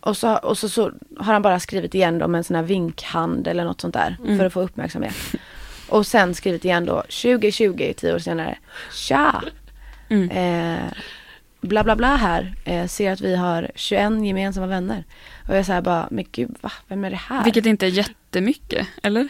[0.00, 2.62] och så, och så, så har han bara skrivit igen då med en sån här
[2.62, 4.38] vinkhand eller något sånt där Mm.
[4.38, 5.14] för att få uppmärksamhet.
[5.88, 8.58] Och sen skrivit igen då 2020, tio år senare.
[8.92, 9.42] Tja!
[10.08, 10.30] Mm.
[10.30, 10.92] Eh,
[11.60, 12.54] bla bla bla här.
[12.64, 15.04] Eh, ser att vi har 21 gemensamma vänner.
[15.48, 17.44] Och jag säger bara, men gud va, vem är det här?
[17.44, 19.28] Vilket inte är jättemycket, eller?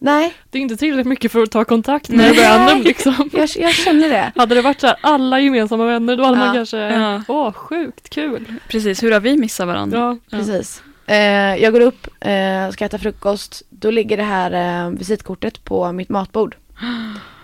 [0.00, 2.44] Nej, Det är inte tillräckligt mycket för att ta kontakt med Nej.
[2.44, 3.30] random liksom.
[3.32, 4.32] jag, jag känner det.
[4.36, 6.44] Hade det varit så här alla gemensamma vänner då hade Ja.
[6.44, 7.22] man kanske, Ja.
[7.28, 8.44] åh sjukt kul.
[8.68, 9.98] Precis, hur har vi missat varandra?
[9.98, 10.16] Ja.
[10.30, 10.38] Ja.
[10.38, 10.82] Precis.
[11.06, 11.16] Eh,
[11.62, 13.62] jag går upp, eh, ska äta frukost.
[13.70, 16.56] Då ligger det här eh, visitkortet på mitt matbord.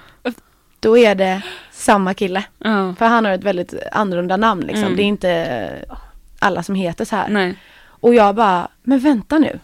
[0.84, 2.44] Då är det samma kille.
[2.58, 2.94] Ja.
[2.98, 4.84] För han har ett väldigt annorlunda namn liksom.
[4.84, 4.96] Mm.
[4.96, 5.84] Det är inte
[6.38, 7.28] alla som heter så här.
[7.28, 7.58] Nej.
[7.84, 9.60] Och jag bara, men vänta nu.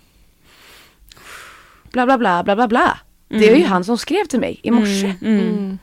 [1.92, 2.98] Bla bla bla bla bla bla.
[3.28, 3.70] Det är ju Mm.
[3.70, 5.14] han som skrev till mig i morse.
[5.20, 5.48] Mm, mm.
[5.48, 5.78] Mm.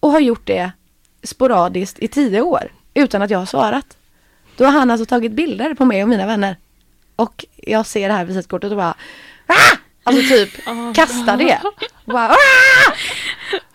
[0.00, 0.72] Och har gjort det
[1.22, 2.72] sporadiskt i tio år.
[2.94, 3.96] Utan att jag har svarat.
[4.56, 6.56] Då har han alltså tagit bilder på mig och mina vänner.
[7.16, 8.94] Och jag ser det här visitkortet och bara
[9.46, 9.76] ah!
[10.04, 10.92] Alltså typ Ah.
[10.94, 11.60] kastar det.
[12.06, 12.34] Ah!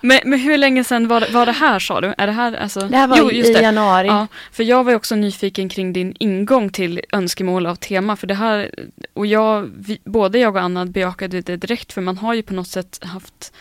[0.02, 2.14] Men, men hur länge sedan var det, var det här sa du?
[2.18, 2.80] Är det här alltså?
[2.80, 3.62] Det här var Jo, i, det.
[3.62, 4.08] januari.
[4.08, 8.16] Ja, för jag var också nyfiken kring din ingång till önskemål av tema.
[8.16, 8.72] För det här,
[9.14, 12.54] och jag, vi, både jag och Anna bejakade det direkt för man har ju på
[12.54, 13.54] något sätt haft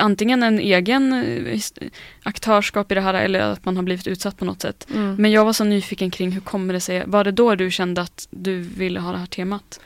[0.00, 1.60] antingen en egen eh,
[2.22, 4.86] aktörskap i det här eller att man har blivit utsatt på något sätt.
[4.94, 5.14] Mm.
[5.18, 8.00] Men jag var så nyfiken kring hur kommer det sig, var det då du kände
[8.00, 9.80] att du ville ha det här temat?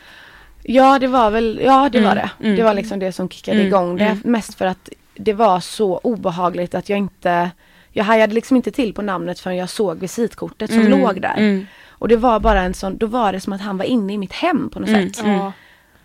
[0.69, 2.31] Ja det var väl, ja det Mm, var det.
[2.41, 2.57] mm.
[2.57, 4.05] Det var liksom det som kickade Mm, igång det.
[4.05, 4.21] mm.
[4.25, 7.51] Mest för att det var så obehagligt att jag inte
[7.93, 11.35] jag hajade liksom inte till på namnet förrän jag såg visitkortet som Mm, låg där.
[11.37, 14.13] Mm, Och det var bara en sån, då var det som att han var inne
[14.13, 15.13] i mitt hem på något Mm.
[15.13, 15.23] sätt.
[15.27, 15.53] Ja.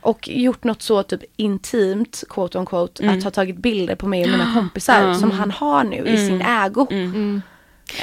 [0.02, 3.17] Och gjort något så typ intimt, quote on quote, Mm.
[3.17, 5.15] att ha tagit bilder på mig och mina kompisar Ja.
[5.15, 6.88] som han har nu i sin ägo.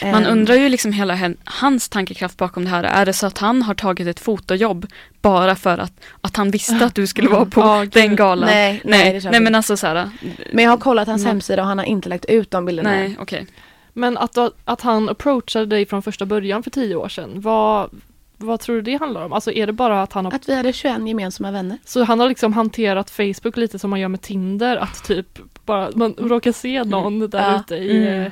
[0.02, 0.08] Mm.
[0.08, 0.12] Mm.
[0.12, 2.84] Man Ehm, undrar ju liksom hela hans tankekraft bakom det här.
[2.84, 4.86] Är det så att han har tagit ett fotojobb
[5.22, 7.90] bara för att, att han visste att du skulle vara på gud.
[7.92, 8.46] den galan?
[8.48, 9.40] Nej, nej, nej, nej inte.
[9.40, 10.10] men alltså så här,
[10.52, 11.28] Men jag har kollat hans Mm.
[11.30, 12.90] hemsida och han har inte lagt ut de bilderna.
[12.90, 13.46] nej okej.
[13.92, 17.90] Men att, att han approachade dig från första början för tio år sedan, vad,
[18.36, 19.32] vad tror du det handlar om?
[19.32, 21.78] Alltså är det bara att han har Att vi hade 21 gemensamma vänner.
[21.84, 25.90] Så han har liksom hanterat Facebook lite som man gör med Tinder, att typ bara
[25.94, 27.60] man råkar se någon där Ja.
[27.60, 28.30] ute i, Mm.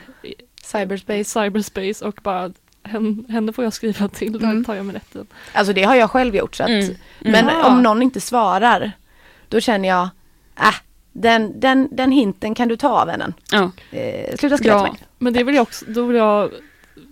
[0.73, 1.25] Cyberspace.
[1.25, 2.51] cyberspace och bara
[2.83, 4.65] hen, henne får jag skriva till, då Mm.
[4.65, 5.27] tar jag mig rätten.
[5.53, 6.95] Alltså det har jag själv gjort så att, Mm.
[7.21, 7.67] men Ja.
[7.67, 8.93] om någon inte svarar,
[9.49, 10.09] då känner jag,
[10.59, 10.75] äh,
[11.13, 13.35] den, den, den hinten kan du ta av vännen.
[13.53, 13.71] Ja.
[13.99, 14.83] Eh, sluta skratta Ja.
[14.83, 14.93] mig.
[15.19, 16.51] Men det vill jag också, då vill jag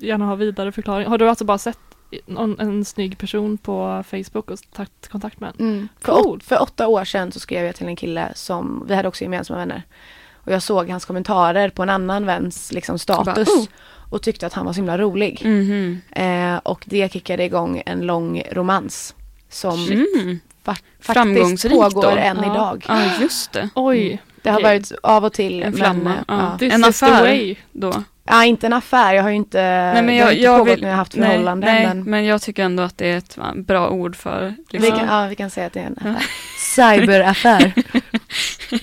[0.01, 1.07] gärna ha vidare förklaring.
[1.09, 1.79] Har du alltså bara sett
[2.27, 5.71] någon, en snygg person på Facebook och tagit kontakt med henne?
[5.73, 5.89] Mm.
[6.01, 6.37] För, Cool.
[6.37, 9.25] åt, för åtta år sedan så skrev jag till en kille som, vi hade också
[9.25, 9.83] gemensamma vänner.
[10.45, 13.35] Och jag såg hans kommentarer på en annan väns liksom, status.
[13.49, 13.65] bara, oh.
[14.11, 15.43] Och tyckte att han var så himla rolig.
[15.45, 16.01] Mhm.
[16.13, 19.15] Eh, och det kickade igång en lång romans.
[19.51, 20.41] Som Mm.
[20.65, 22.09] fa- faktiskt pågår då.
[22.09, 22.53] än Ja.
[22.53, 22.85] idag.
[22.89, 23.69] Ja just det.
[23.75, 24.65] Oj, Det har okej.
[24.71, 25.63] varit av och till.
[25.63, 26.11] En men, flamma.
[26.11, 26.57] eh, ja.
[26.61, 26.67] ja.
[26.67, 27.57] En affär way.
[27.73, 28.05] då.
[28.27, 29.15] Ja, inte en affär.
[29.15, 30.95] Jag har ju inte, Nej, men det har jag, inte jag pågått vill, när jag
[30.95, 31.75] har haft nej, förhållanden.
[31.75, 34.99] nej, men men jag tycker ändå att det är ett bra ord för vi, liksom.
[34.99, 36.27] kan, ja, vi kan säga att det är en affär.
[36.77, 37.73] Cyberaffär.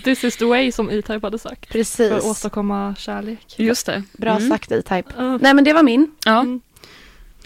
[0.03, 1.59] This is the way som E-Type hade sagt.
[1.65, 2.25] För att Precis.
[2.25, 3.55] åstadkomma kärlek.
[3.57, 4.03] Just det.
[4.13, 4.49] Bra Mm.
[4.49, 5.13] sagt E-Type.
[5.19, 6.11] Uh, Nej men det var min.
[6.25, 6.61] Ja, Mm.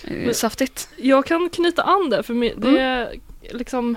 [0.04, 0.90] eh, saftigt.
[0.98, 2.82] Jag kan knyta an det, för mi- det Mm.
[2.82, 3.14] är
[3.52, 3.96] liksom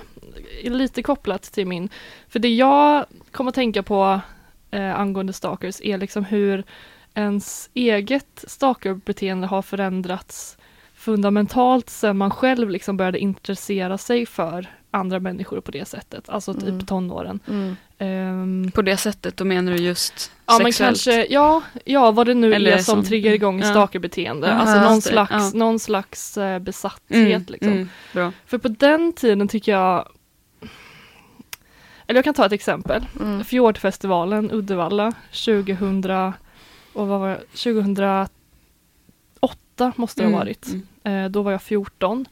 [0.62, 1.88] är lite kopplat till min.
[2.28, 4.20] För det jag kommer att tänka på
[4.70, 6.64] eh, angående stalkers är liksom hur
[7.14, 10.58] ens eget stalkerbeteende har förändrats
[10.94, 16.54] fundamentalt sedan man själv liksom började intressera sig för andra människor på det sättet, alltså
[16.54, 16.87] typ Mm.
[16.87, 17.40] tonåren.
[17.48, 17.76] Mm.
[17.98, 21.04] Ehm, På det sättet, då menar du just Ja men sexuellt?
[21.04, 23.70] kanske, ja, ja vad det nu Eller är som, som- triggar igång ja.
[23.70, 24.46] stalkerbeteende.
[24.48, 25.50] Ja, alltså någon slags, ja.
[25.58, 27.88] någon slags eh, besatthet Mm, liksom.
[28.14, 28.32] mm.
[28.46, 30.08] För på den tiden tycker jag
[32.06, 33.06] Eller jag kan ta ett exempel.
[33.20, 33.44] Mm.
[33.44, 35.12] Fjordfestivalen Uddevalla
[35.44, 36.32] 2000
[36.92, 37.40] och vad var det?
[37.52, 40.66] 2008 måste det ha Mm, varit.
[41.04, 42.26] Eh, då var jag 14.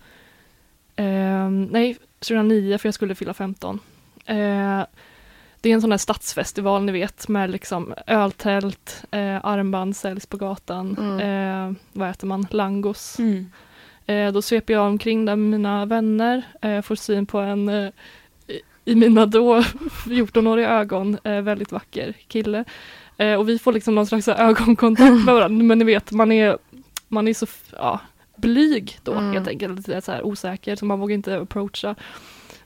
[0.97, 3.81] Eh, nej, 2009 för jag skulle fylla 15.
[4.27, 4.81] Eh,
[5.67, 10.37] det är en sån där stadsfestival ni vet med liksom öltält, eh, armband säljs på
[10.37, 10.97] gatan.
[10.99, 11.21] Mm.
[11.71, 12.47] Eh, vad äter man?
[12.51, 13.19] Langos.
[13.19, 13.51] Mm.
[14.07, 17.89] Eh, då sveper jag omkring där med mina vänner, eh, får syn på en eh,
[18.85, 19.61] i- mina då
[20.07, 22.65] 14-åriga ögon eh, väldigt vacker kille.
[23.17, 26.59] Eh, och vi får liksom någon slags ögonkontakt med varandra, men ni vet man är,
[27.09, 28.01] man är så ja,
[28.37, 29.33] blyg då Mm.
[29.33, 31.95] helt enkelt, lite så här osäker så man vågar inte approacha.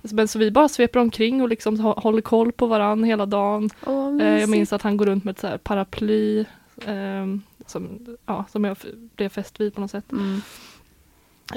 [0.02, 3.70] Men så vi bara sveper omkring och liksom hå- håller koll på varandra hela dagen.
[3.86, 6.44] Åh, Eh, jag minns att han går runt med ett så paraply
[6.86, 8.76] ehm, som, ja, som jag
[9.16, 10.12] blev fäst vid på något sätt.
[10.12, 10.40] Mm.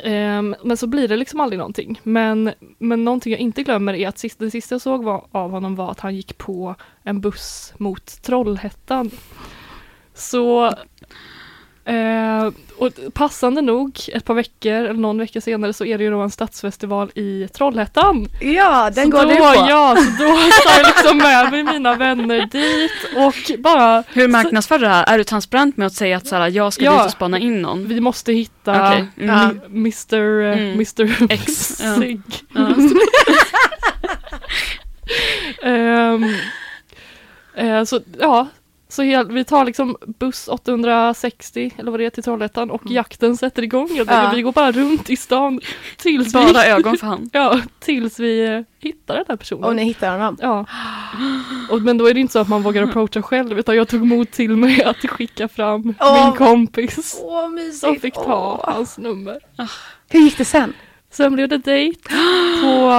[0.03, 1.99] Ehm, men så blir det liksom aldrig någonting.
[2.03, 5.51] Men, men någonting jag inte glömmer är att sist, det sista jag såg var, av
[5.51, 9.12] honom var att han gick på en buss mot Trollhättan.
[10.13, 10.71] Så
[11.86, 16.12] eh, och passande nog, ett par veckor eller någon vecka senare så är det ju
[16.12, 18.28] då en stadsfestival i Trollhättan.
[18.41, 19.43] Ja, den så går då, du på.
[19.69, 24.78] Ja, så då tar jag liksom med mig mina vänner dit och bara Hur marknadsför
[24.80, 25.04] du det här?
[25.13, 26.98] Är du transparent med att säga att så här, jag ska Ja.
[26.98, 27.88] dit och spana in någon?
[27.88, 29.36] vi måste hitta Okej, mm.
[29.36, 29.50] Ja.
[29.67, 30.41] Mr.
[30.41, 30.72] eh, Mm.
[30.74, 31.32] Mr.
[31.34, 31.54] X.
[31.78, 32.22] Sig.
[32.54, 32.69] Ja.
[35.63, 36.26] Ehm,
[37.56, 38.48] eh, så ja,
[38.93, 43.38] så hel, vi tar liksom buss 860 eller vad det är till Trollhättan och jakten
[43.38, 43.89] sätter igång.
[43.95, 44.32] Jag Ja.
[44.36, 45.60] Vi går bara runt i stan
[45.97, 47.29] tills Bara vi, ögon för han.
[47.34, 49.63] ja, tills vi eh, hittar den här personen.
[49.63, 50.38] Och ni hittar honom.
[50.41, 50.65] Ja.
[51.71, 54.06] Och, men då är det inte så att man vågar approacha själv utan jag tog
[54.06, 56.25] mod till mig att skicka fram Åh.
[56.25, 57.77] min kompis Åh, mysigt.
[57.77, 58.73] som fick ta Åh.
[58.73, 59.38] hans nummer.
[60.10, 60.73] Hur gick det sen?
[61.12, 62.10] Sen blev det dejt
[62.62, 62.91] på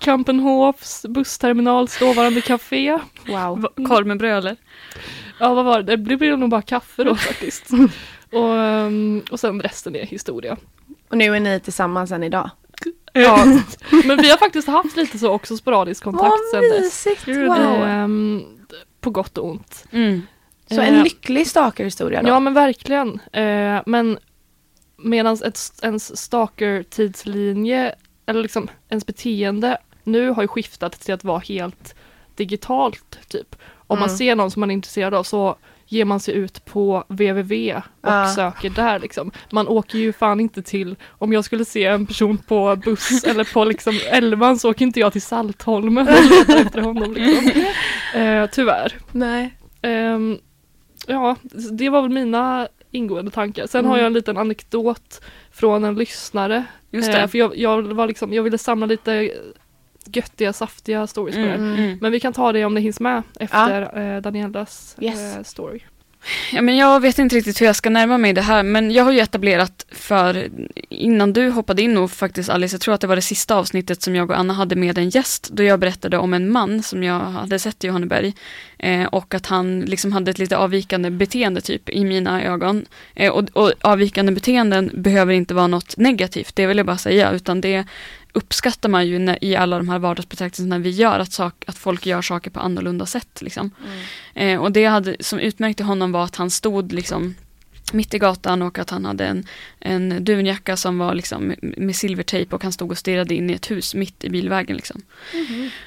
[0.00, 2.98] Kampenhofs bussterminals dåvarande café.
[3.26, 3.60] Wow.
[3.60, 4.56] Va- Korv med bröd eller?
[5.40, 5.96] Ja, vad var det?
[5.96, 7.66] Det blev nog bara kaffe då faktiskt.
[8.32, 10.56] och, ehm, och sen resten är historia.
[11.08, 12.50] Och nu är ni tillsammans än idag.
[13.12, 13.44] Ja,
[14.04, 17.06] men vi har faktiskt haft lite så också sporadisk kontakt sen dess.
[17.26, 17.82] Wow.
[17.88, 18.42] Ehm,
[19.00, 19.84] på gott och ont.
[19.92, 20.22] Mm.
[20.70, 22.28] Så en Eh, lycklig stalkerhistoria då?
[22.28, 23.20] Ja men verkligen.
[23.32, 24.18] Eh, men
[24.96, 25.38] medan
[25.82, 27.94] ens stalker-tidslinje,
[28.26, 31.94] eller liksom ens beteende nu har ju skiftat till att vara helt
[32.34, 33.56] digitalt typ.
[33.86, 34.18] Om man Mm.
[34.18, 37.82] ser någon som man är intresserad av så ger man sig ut på www och
[38.10, 38.32] Ja.
[38.34, 39.30] söker där liksom.
[39.52, 43.52] Man åker ju fan inte till, om jag skulle se en person på buss eller
[43.52, 46.08] på liksom Elvan så åker inte jag till Saltholmen
[46.48, 47.64] efter honom liksom.
[48.20, 48.98] Eh, tyvärr.
[49.12, 49.54] Nej.
[49.82, 50.38] Ehm,
[51.06, 51.36] ja,
[51.78, 53.66] det var väl mina ingående tankar.
[53.66, 53.98] Sen har Mm.
[54.00, 55.20] jag en liten anekdot
[55.52, 56.64] från en lyssnare.
[56.90, 57.28] Just Eh, det.
[57.28, 59.30] för jag, jag, var liksom, jag ville samla lite
[60.04, 61.54] göttiga, saftiga stories på det.
[61.54, 61.98] Mm, mm.
[62.00, 65.36] Men vi kan ta det om det hinns med efter eh, Danielas Yes.
[65.36, 65.80] eh, story.
[66.52, 69.04] Ja, men jag vet inte riktigt hur jag ska närma mig det här men jag
[69.04, 70.48] har ju etablerat för
[70.88, 74.02] innan du hoppade in och faktiskt Alice, jag tror att det var det sista avsnittet
[74.02, 77.02] som jag och Anna hade med en gäst då jag berättade om en man som
[77.02, 78.34] jag hade sett i Johanneberg
[78.78, 82.86] eh, och att han liksom hade ett lite avvikande beteende typ i mina ögon.
[83.14, 87.32] Eh, och, och avvikande beteenden behöver inte vara något negativt, det vill jag bara säga,
[87.32, 87.84] utan det
[88.32, 92.06] uppskattar man ju när, i alla de här vardagsbetraktelserna vi gör, att, sak, att folk
[92.06, 93.42] gör saker på annorlunda sätt.
[93.42, 93.70] Liksom.
[94.34, 97.34] Eh, och det hade, som utmärkte honom var att han stod liksom
[97.92, 99.46] mitt i gatan och att han hade en,
[99.80, 103.70] en dunjacka som var liksom med silvertejp och han stod och stirrade in i ett
[103.70, 104.76] hus mitt i bilvägen.
[104.76, 105.02] Liksom.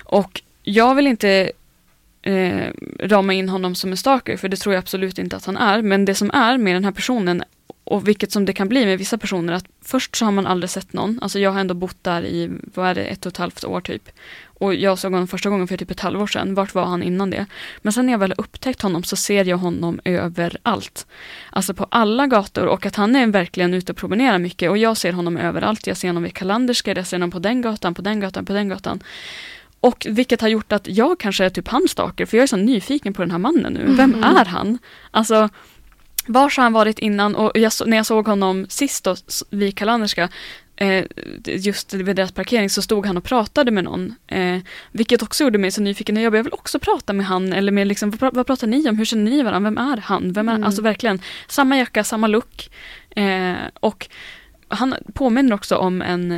[0.03, 1.51] Och jag vill inte
[2.21, 2.67] eh,
[2.99, 5.82] rama in honom som en stalker för det tror jag absolut inte att han är.
[5.82, 7.43] Men det som är med den här personen
[7.93, 10.69] och vilket som det kan bli med vissa personer att först så har man aldrig
[10.69, 11.19] sett någon.
[11.21, 13.82] Alltså jag har ändå bott där i, vad är det, ett och ett halvt år
[13.82, 14.10] typ.
[14.45, 16.56] Och jag såg honom första gången för typ ett halvår sedan.
[16.56, 17.45] Vart var han innan det?
[17.82, 21.08] Men sen när jag väl har upptäckt honom så ser jag honom överallt.
[21.49, 24.69] Alltså på alla gator och att han är verkligen ute och promenerar mycket.
[24.69, 25.88] Och jag ser honom överallt.
[25.88, 28.53] Jag ser honom vid Kalanderska, jag ser honom på den gatan, på den gatan, på
[28.53, 29.03] den gatan.
[29.79, 32.58] Och vilket har gjort att jag kanske är typ hans stalker, för jag är så
[32.58, 33.86] nyfiken på den här mannen nu.
[33.88, 34.23] Vem Mm.
[34.23, 34.77] är han?
[35.12, 35.49] Alltså,
[36.27, 37.36] var har han varit innan?
[37.36, 39.15] Och jag, när jag såg honom sist då,
[39.49, 40.29] vid Kalanderska,
[40.75, 41.05] eh,
[41.45, 44.15] just vid deras parkering, så stod han och pratade med någon.
[44.27, 44.57] Eh,
[44.91, 46.15] vilket också gjorde mig så nyfiken.
[46.17, 48.97] Jag vill också prata med han, eller med liksom, vad, vad pratar ni om?
[48.97, 49.69] Hur känner ni varandra?
[49.69, 50.33] Vem är han?
[50.33, 50.63] Vem är, Mm.
[50.63, 52.69] Alltså verkligen, samma jacka, samma look.
[53.15, 54.07] Eh, och
[54.67, 56.31] han påminner också om en,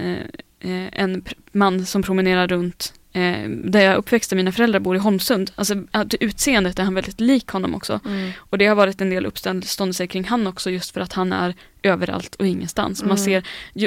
[0.60, 4.96] eh, en man som promenerar runt eh, där jag är uppväxt, där mina föräldrar bor
[4.96, 5.52] i Holmsund.
[5.56, 5.76] Alltså
[6.20, 8.00] utseendet är han väldigt lik honom också.
[8.06, 8.32] Mm.
[8.38, 11.56] Och det har varit en del uppståndelse kring han också just för att han är
[11.84, 13.02] överallt och ingenstans.
[13.04, 13.18] Man Mm.
[13.18, 13.44] ser,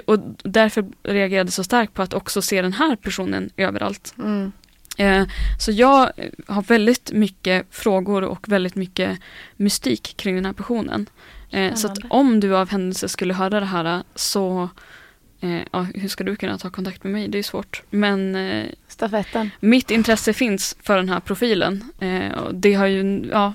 [0.07, 4.15] och därför reagerade jag så starkt på att också se den här personen överallt.
[4.19, 4.53] Mm.
[4.99, 5.27] Eh,
[5.59, 6.11] så jag
[6.47, 9.19] har väldigt mycket frågor och väldigt mycket
[9.57, 11.07] mystik kring den här personen.
[11.51, 14.69] Eh, så att om du av händelse skulle höra det här så
[15.41, 17.29] eh, ja, hur ska du kunna ta kontakt med mig?
[17.29, 17.83] Det är svårt.
[17.91, 19.51] Men eh, Stafetten.
[19.61, 21.85] mitt intresse finns för den här profilen.
[22.01, 23.53] Eh, och det har ju, ja,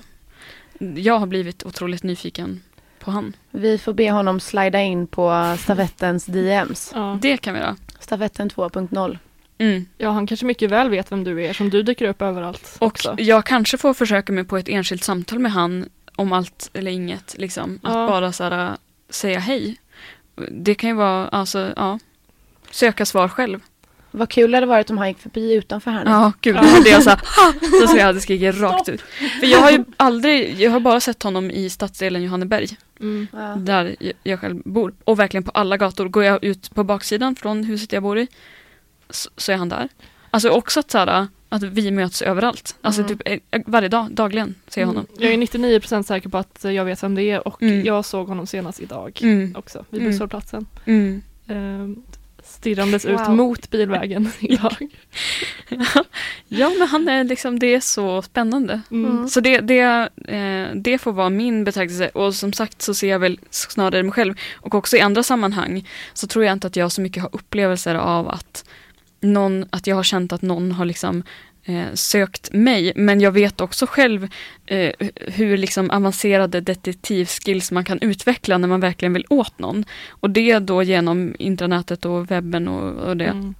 [0.96, 2.62] jag har blivit otroligt nyfiken
[2.98, 3.36] på han.
[3.50, 6.90] Vi får be honom slida in på stafettens DMs.
[6.94, 7.18] Ja.
[7.22, 7.76] Det kan vi göra.
[8.00, 9.18] Stafetten 2.0.
[9.58, 9.86] Mm.
[9.98, 12.86] ja, han kanske mycket väl vet vem du är som du dyker upp överallt Och
[12.86, 13.14] också.
[13.18, 17.34] jag kanske får försöka mig på ett enskilt samtal med han om allt eller inget.
[17.38, 17.80] Liksom.
[17.82, 18.06] Att Ja.
[18.08, 18.76] bara så här,
[19.10, 19.76] säga hej.
[20.50, 21.98] Det kan ju vara, alltså, ja.
[22.70, 23.60] Söka svar själv.
[24.10, 26.10] Vad kul det hade varit om han gick förbi utanför här nu.
[26.10, 26.56] Ja, gud.
[26.56, 26.62] Ja.
[26.84, 27.16] Det jag "Ha!"
[27.80, 29.00] så skulle jag hade skrikit rakt ut.
[29.40, 32.66] För jag har ju aldrig, jag har bara sett honom i stadsdelen Johanneberg.
[33.00, 33.26] Mm.
[33.32, 33.38] Ja.
[33.58, 34.94] där jag- jag själv bor.
[35.04, 36.08] Och verkligen på alla gator.
[36.08, 38.28] Går jag ut på baksidan från huset jag bor i
[39.10, 39.88] så, så är han där.
[40.34, 42.76] Alltså också att, så här, att vi möts överallt.
[42.80, 43.18] Alltså Mm.
[43.18, 45.06] typ eh, varje dag, dagligen ser jag honom.
[45.18, 47.84] Jag är 99% säker på att jag vet vem det är och Mm.
[47.84, 49.54] jag såg honom senast idag Mm.
[49.56, 50.12] också vid Mm.
[50.12, 50.66] busshållplatsen.
[50.84, 51.22] Mm.
[51.48, 52.02] Ehm,
[52.44, 53.36] stirrandes ut Wow.
[53.36, 54.76] mot bilvägen idag.
[56.48, 58.80] Ja men han är liksom, det är så spännande.
[58.90, 59.10] Mm.
[59.10, 59.28] Mm.
[59.28, 63.18] Så det, det, eh, det får vara min betraktelse och som sagt så ser jag
[63.18, 66.92] väl snarare mig själv och också i andra sammanhang så tror jag inte att jag
[66.92, 68.64] så mycket har upplevelser av att
[69.24, 71.22] någon, att jag har känt att någon har liksom
[71.64, 72.92] eh, sökt mig.
[72.96, 74.28] Men jag vet också själv
[74.66, 79.84] eh, hur liksom avancerade detektivskills man kan utveckla när man verkligen vill åt någon.
[80.08, 83.24] Och det då genom intranätet och webben och, och det.
[83.24, 83.54] Mm.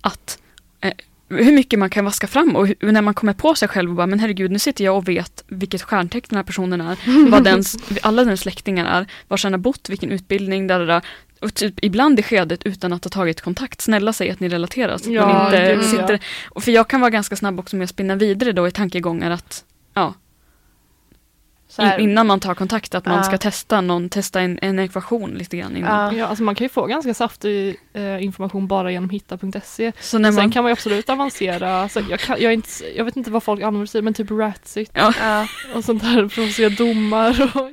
[0.00, 0.38] att
[0.80, 0.92] eh,
[1.28, 3.96] hur mycket man kan vaska fram och hur, när man kommer på sig själv och
[3.96, 6.98] bara men herregud nu sitter jag och vet vilket stjärntecken den här personen är,
[7.30, 11.02] vad dens, alla dens släktingar är, var han har bott, vilken utbildning, där, där,
[11.42, 13.80] och typ ibland i skedet utan att ha tagit kontakt.
[13.80, 16.18] Snälla säg att ni relaterar så att Ja, man inte gud, sitter...
[16.50, 19.30] Och för jag kan vara ganska snabb också med att spinna vidare då i tankegångar
[19.30, 19.64] att
[19.94, 20.14] ja,
[21.68, 23.22] Så här, In, innan man tar kontakt att man Ja.
[23.22, 26.14] ska testa någon, testa en, en ekvation lite grann innan.
[26.14, 26.18] ja.
[26.20, 29.92] Ja, alltså man kan ju få ganska saftig eh, information bara genom hitta.se.
[30.00, 33.04] Så när Sen man, kan man ju absolut avancera, så jag, kan, jag, inte, jag
[33.04, 35.46] vet inte vad folk använder sig men typ Ratsit ja, Ja.
[35.74, 37.70] och sånt där för att se domar och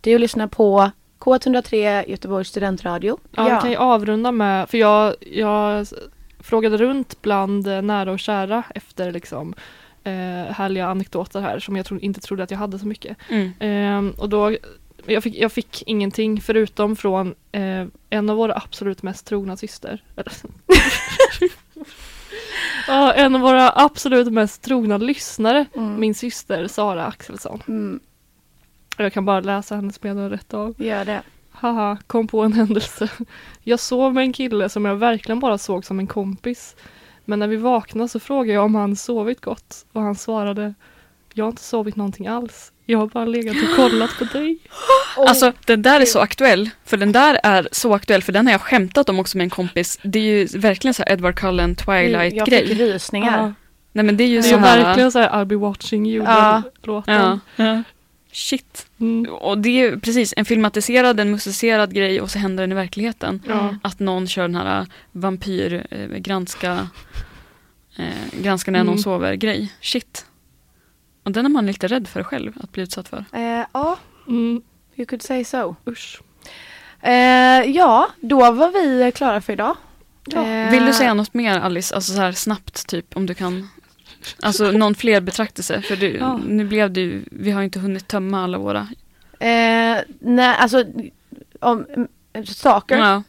[0.00, 0.90] Du lyssnar på
[1.22, 3.18] K103 Göteborgs studentradio.
[3.36, 5.86] Ja, vi kan ju avrunda med, för jag, jag
[6.40, 9.54] frågade runt bland eh, nära och kära efter liksom
[10.04, 10.12] eh,
[10.52, 13.16] härliga anekdoter här som jag tro, inte trodde att jag hade så mycket.
[13.28, 14.56] mm, Ehm, och då,
[15.06, 20.02] jag fick, jag fick ingenting förutom från eh, en av våra absolut mest trogna syster.
[22.88, 26.00] Ja, en av våra absolut mest trogna lyssnare, Mm.
[26.00, 27.62] min syster Sara Axelsson.
[27.68, 28.00] Mm,
[28.96, 30.74] Jag kan bara läsa hennes meddelande rätt av.
[30.78, 31.22] gör det.
[31.52, 33.08] Haha, kom på en händelse.
[33.62, 36.76] Jag sov med en kille som jag verkligen bara såg som en kompis.
[37.24, 40.74] Men när vi vaknade så frågade jag om han sovit gott och han svarade
[41.34, 42.72] Jag har inte sovit någonting alls.
[42.86, 44.58] Jag har bara legat och kollat på dig.
[45.16, 48.52] Alltså den där är så aktuell, för den där är så aktuell, för den har
[48.52, 49.98] jag skämtat om också med en kompis.
[50.02, 52.64] Det är ju verkligen så här Edward Cullen jag fick Twilight-grej.
[52.74, 53.38] rysningar.
[53.42, 53.52] Ja,
[53.92, 54.84] Nej men det är ju det är här...
[54.84, 56.62] verkligen så här I'll be watching you Ja.
[56.82, 57.40] låten.
[57.56, 57.82] Ja.
[58.32, 58.86] Shit.
[59.00, 59.32] Mm.
[59.32, 62.74] Och det är ju precis en filmatiserad, en musicerad grej och så händer den i
[62.74, 63.42] verkligheten.
[63.48, 63.74] Ja.
[63.82, 66.88] Att någon kör den här vampyr, eh, granska,
[67.96, 69.02] eh, granska när någon Mm.
[69.02, 69.72] sover grej.
[69.80, 70.26] Shit.
[71.22, 73.24] Och den är man lite rädd för själv att bli utsatt för.
[73.32, 74.62] Eh, ja, Mm.
[74.96, 75.76] you could say so.
[75.86, 76.20] Usch.
[77.00, 77.12] Eh,
[77.70, 79.76] ja, då var vi klara för idag.
[80.24, 80.46] Ja.
[80.46, 81.94] Eh, Vill du säga något mer Alice?
[81.94, 83.68] Alltså så här snabbt typ om du kan.
[84.42, 85.82] Alltså någon fler betraktelse.
[85.82, 86.40] För du, Ja.
[86.46, 88.88] nu blev du, vi har inte hunnit tömma alla våra.
[89.38, 90.84] Eh, nej, alltså
[91.60, 92.98] om mm, saker.
[92.98, 93.22] Ja.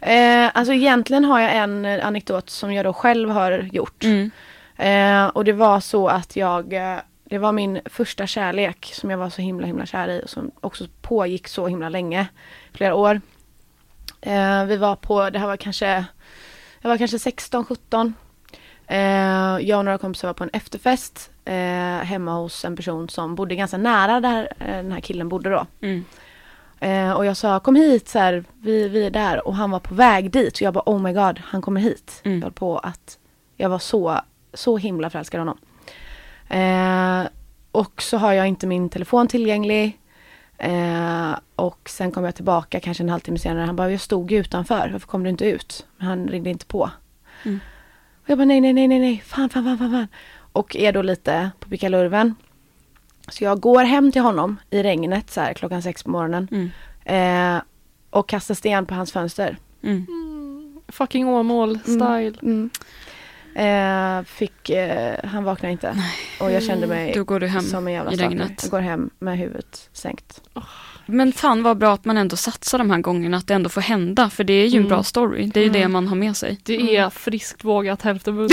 [0.00, 4.04] Eh, alltså egentligen har jag en anekdot som jag då själv har gjort.
[4.04, 4.30] Mm.
[4.76, 9.18] Eh, och det var så att jag, eh, det var min första kärlek som jag
[9.18, 12.26] var så himla himla kär i och som också pågick så himla länge,
[12.72, 13.20] flera år.
[14.20, 16.04] Eh, vi var på, det här var kanske,
[16.80, 18.14] jag var kanske 16, 17.
[18.86, 21.54] Eh, jag och några kompisar var på en efterfest eh,
[22.04, 25.66] hemma hos en person som bodde ganska nära där eh, den här killen bodde då.
[25.80, 26.04] Mm.
[26.80, 29.80] Eh, och jag sa kom hit så här, vi, vi är där och han var
[29.80, 32.20] på väg dit och jag bara oh my god han kommer hit.
[32.24, 32.40] Mm.
[32.40, 33.18] Jag på att
[33.56, 34.20] jag var så,
[34.54, 35.58] så himla förälskad i honom.
[36.48, 37.30] Eh,
[37.72, 39.98] och så har jag inte min telefon tillgänglig.
[40.58, 43.66] Eh, och sen kom jag tillbaka kanske en halvtimme senare.
[43.66, 45.86] Han bara jag stod ju utanför, varför kom du inte ut?
[45.96, 46.90] Men han ringde inte på.
[47.44, 47.60] Mm.
[48.24, 49.90] Och jag bara nej nej nej nej nej, fan fan fan fan.
[49.90, 50.08] fan.
[50.52, 52.34] Och är då lite på pickalurven.
[53.28, 56.48] Så jag går hem till honom i regnet så här klockan sex på morgonen.
[56.50, 57.56] Mm.
[57.56, 57.62] Eh,
[58.10, 59.56] och kastar sten på hans fönster.
[59.82, 60.06] Mm.
[60.88, 62.34] Fucking Åmål style.
[62.42, 62.70] Mm.
[63.54, 66.02] Eh, fick, eh, han vaknade inte.
[66.40, 68.60] Och jag kände mig Då går du hem som en jävla i regnet.
[68.62, 70.42] Jag går hem med huvudet sänkt.
[71.06, 73.80] Men fan vad bra att man ändå satsar de här gångerna, att det ändå får
[73.80, 74.30] hända.
[74.30, 74.88] För det är ju en Mm.
[74.88, 75.50] bra story.
[75.54, 75.92] Det är ju det Mm.
[75.92, 76.58] man har med sig.
[76.62, 78.52] Det är friskt vågat hälften vunnet.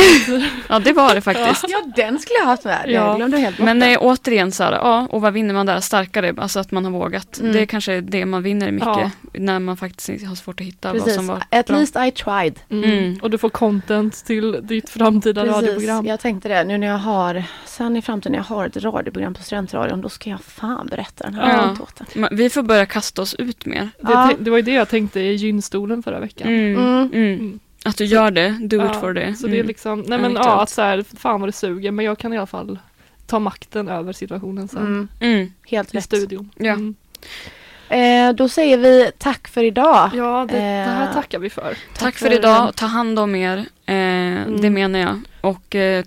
[0.68, 1.66] Ja det var det faktiskt.
[1.70, 2.82] Ja, den skulle jag ha haft med.
[2.86, 2.91] Ja.
[2.91, 5.80] Jag glömde helt bort Men eh, återigen så här, ja, och vad vinner man där?
[5.80, 7.39] Starkare, alltså att man har vågat.
[7.39, 7.54] Mm.
[7.54, 9.12] Det är kanske det man vinner mycket Ja.
[9.34, 11.16] när man faktiskt har svårt att hitta vad Precis.
[11.16, 11.78] som var At bra.
[11.78, 12.60] least I tried.
[12.70, 12.84] Mm.
[12.91, 13.20] Mm.
[13.22, 15.56] Och du får content till ditt framtida Precis.
[15.58, 16.06] radioprogram.
[16.06, 16.64] Jag tänkte det.
[16.64, 20.10] Nu när jag har, sen i framtiden när jag har ett radioprogram på Studentradion, då
[20.10, 21.58] ska jag fan berätta den här Ja.
[21.62, 22.28] anekdoten.
[22.42, 23.89] Vi får börja kasta oss ut mer.
[24.00, 24.32] Det, Ja.
[24.39, 26.48] det var ju det jag tänkte i gynstolen förra veckan.
[26.48, 26.76] Mm.
[26.82, 27.10] Mm.
[27.14, 27.60] Mm.
[27.86, 29.36] Att du gör det, do Ja, it for det.
[29.36, 32.06] Så det är liksom, nej men ja, att så här, fan vad det suger, men
[32.06, 32.80] jag kan i alla fall
[33.28, 34.80] ta makten över situationen sen.
[34.82, 35.08] Mm.
[35.20, 35.54] Mm.
[35.68, 36.04] Helt I rätt.
[36.04, 36.50] studion.
[36.56, 36.74] Ja.
[36.74, 36.96] Mm.
[37.89, 40.10] Eh, då säger vi tack för idag.
[40.14, 41.78] Ja, det, det här Eh, tackar vi för.
[41.98, 43.58] Tack för idag, ta hand om er.
[43.86, 45.20] Eh, Det menar jag.
[45.42, 46.04] Och eh,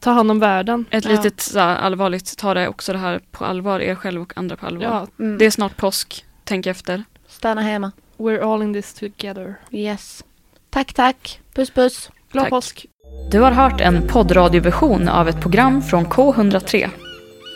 [0.00, 0.84] Ta hand om världen.
[0.90, 1.10] ett Ja.
[1.10, 4.56] litet så här, allvarligt, ta det också det här på allvar, er själv och andra
[4.56, 4.84] på allvar.
[4.84, 5.38] Ja, Mm.
[5.38, 7.04] Det är snart påsk, tänk efter.
[7.28, 7.92] Stanna hemma.
[8.18, 9.54] we're all in this together.
[9.70, 10.24] Yes.
[10.70, 11.40] Tack, tack.
[11.54, 12.10] Puss, puss.
[12.32, 12.50] Glad Tack.
[12.50, 12.86] påsk!
[13.30, 16.90] Du har hört en poddradioversion av ett program från K103.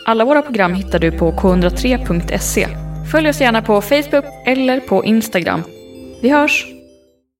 [0.05, 2.67] Alla våra program hittar du på k103.se.
[3.11, 5.63] Följ oss gärna på Facebook eller på Instagram.
[6.21, 6.65] Vi hörs!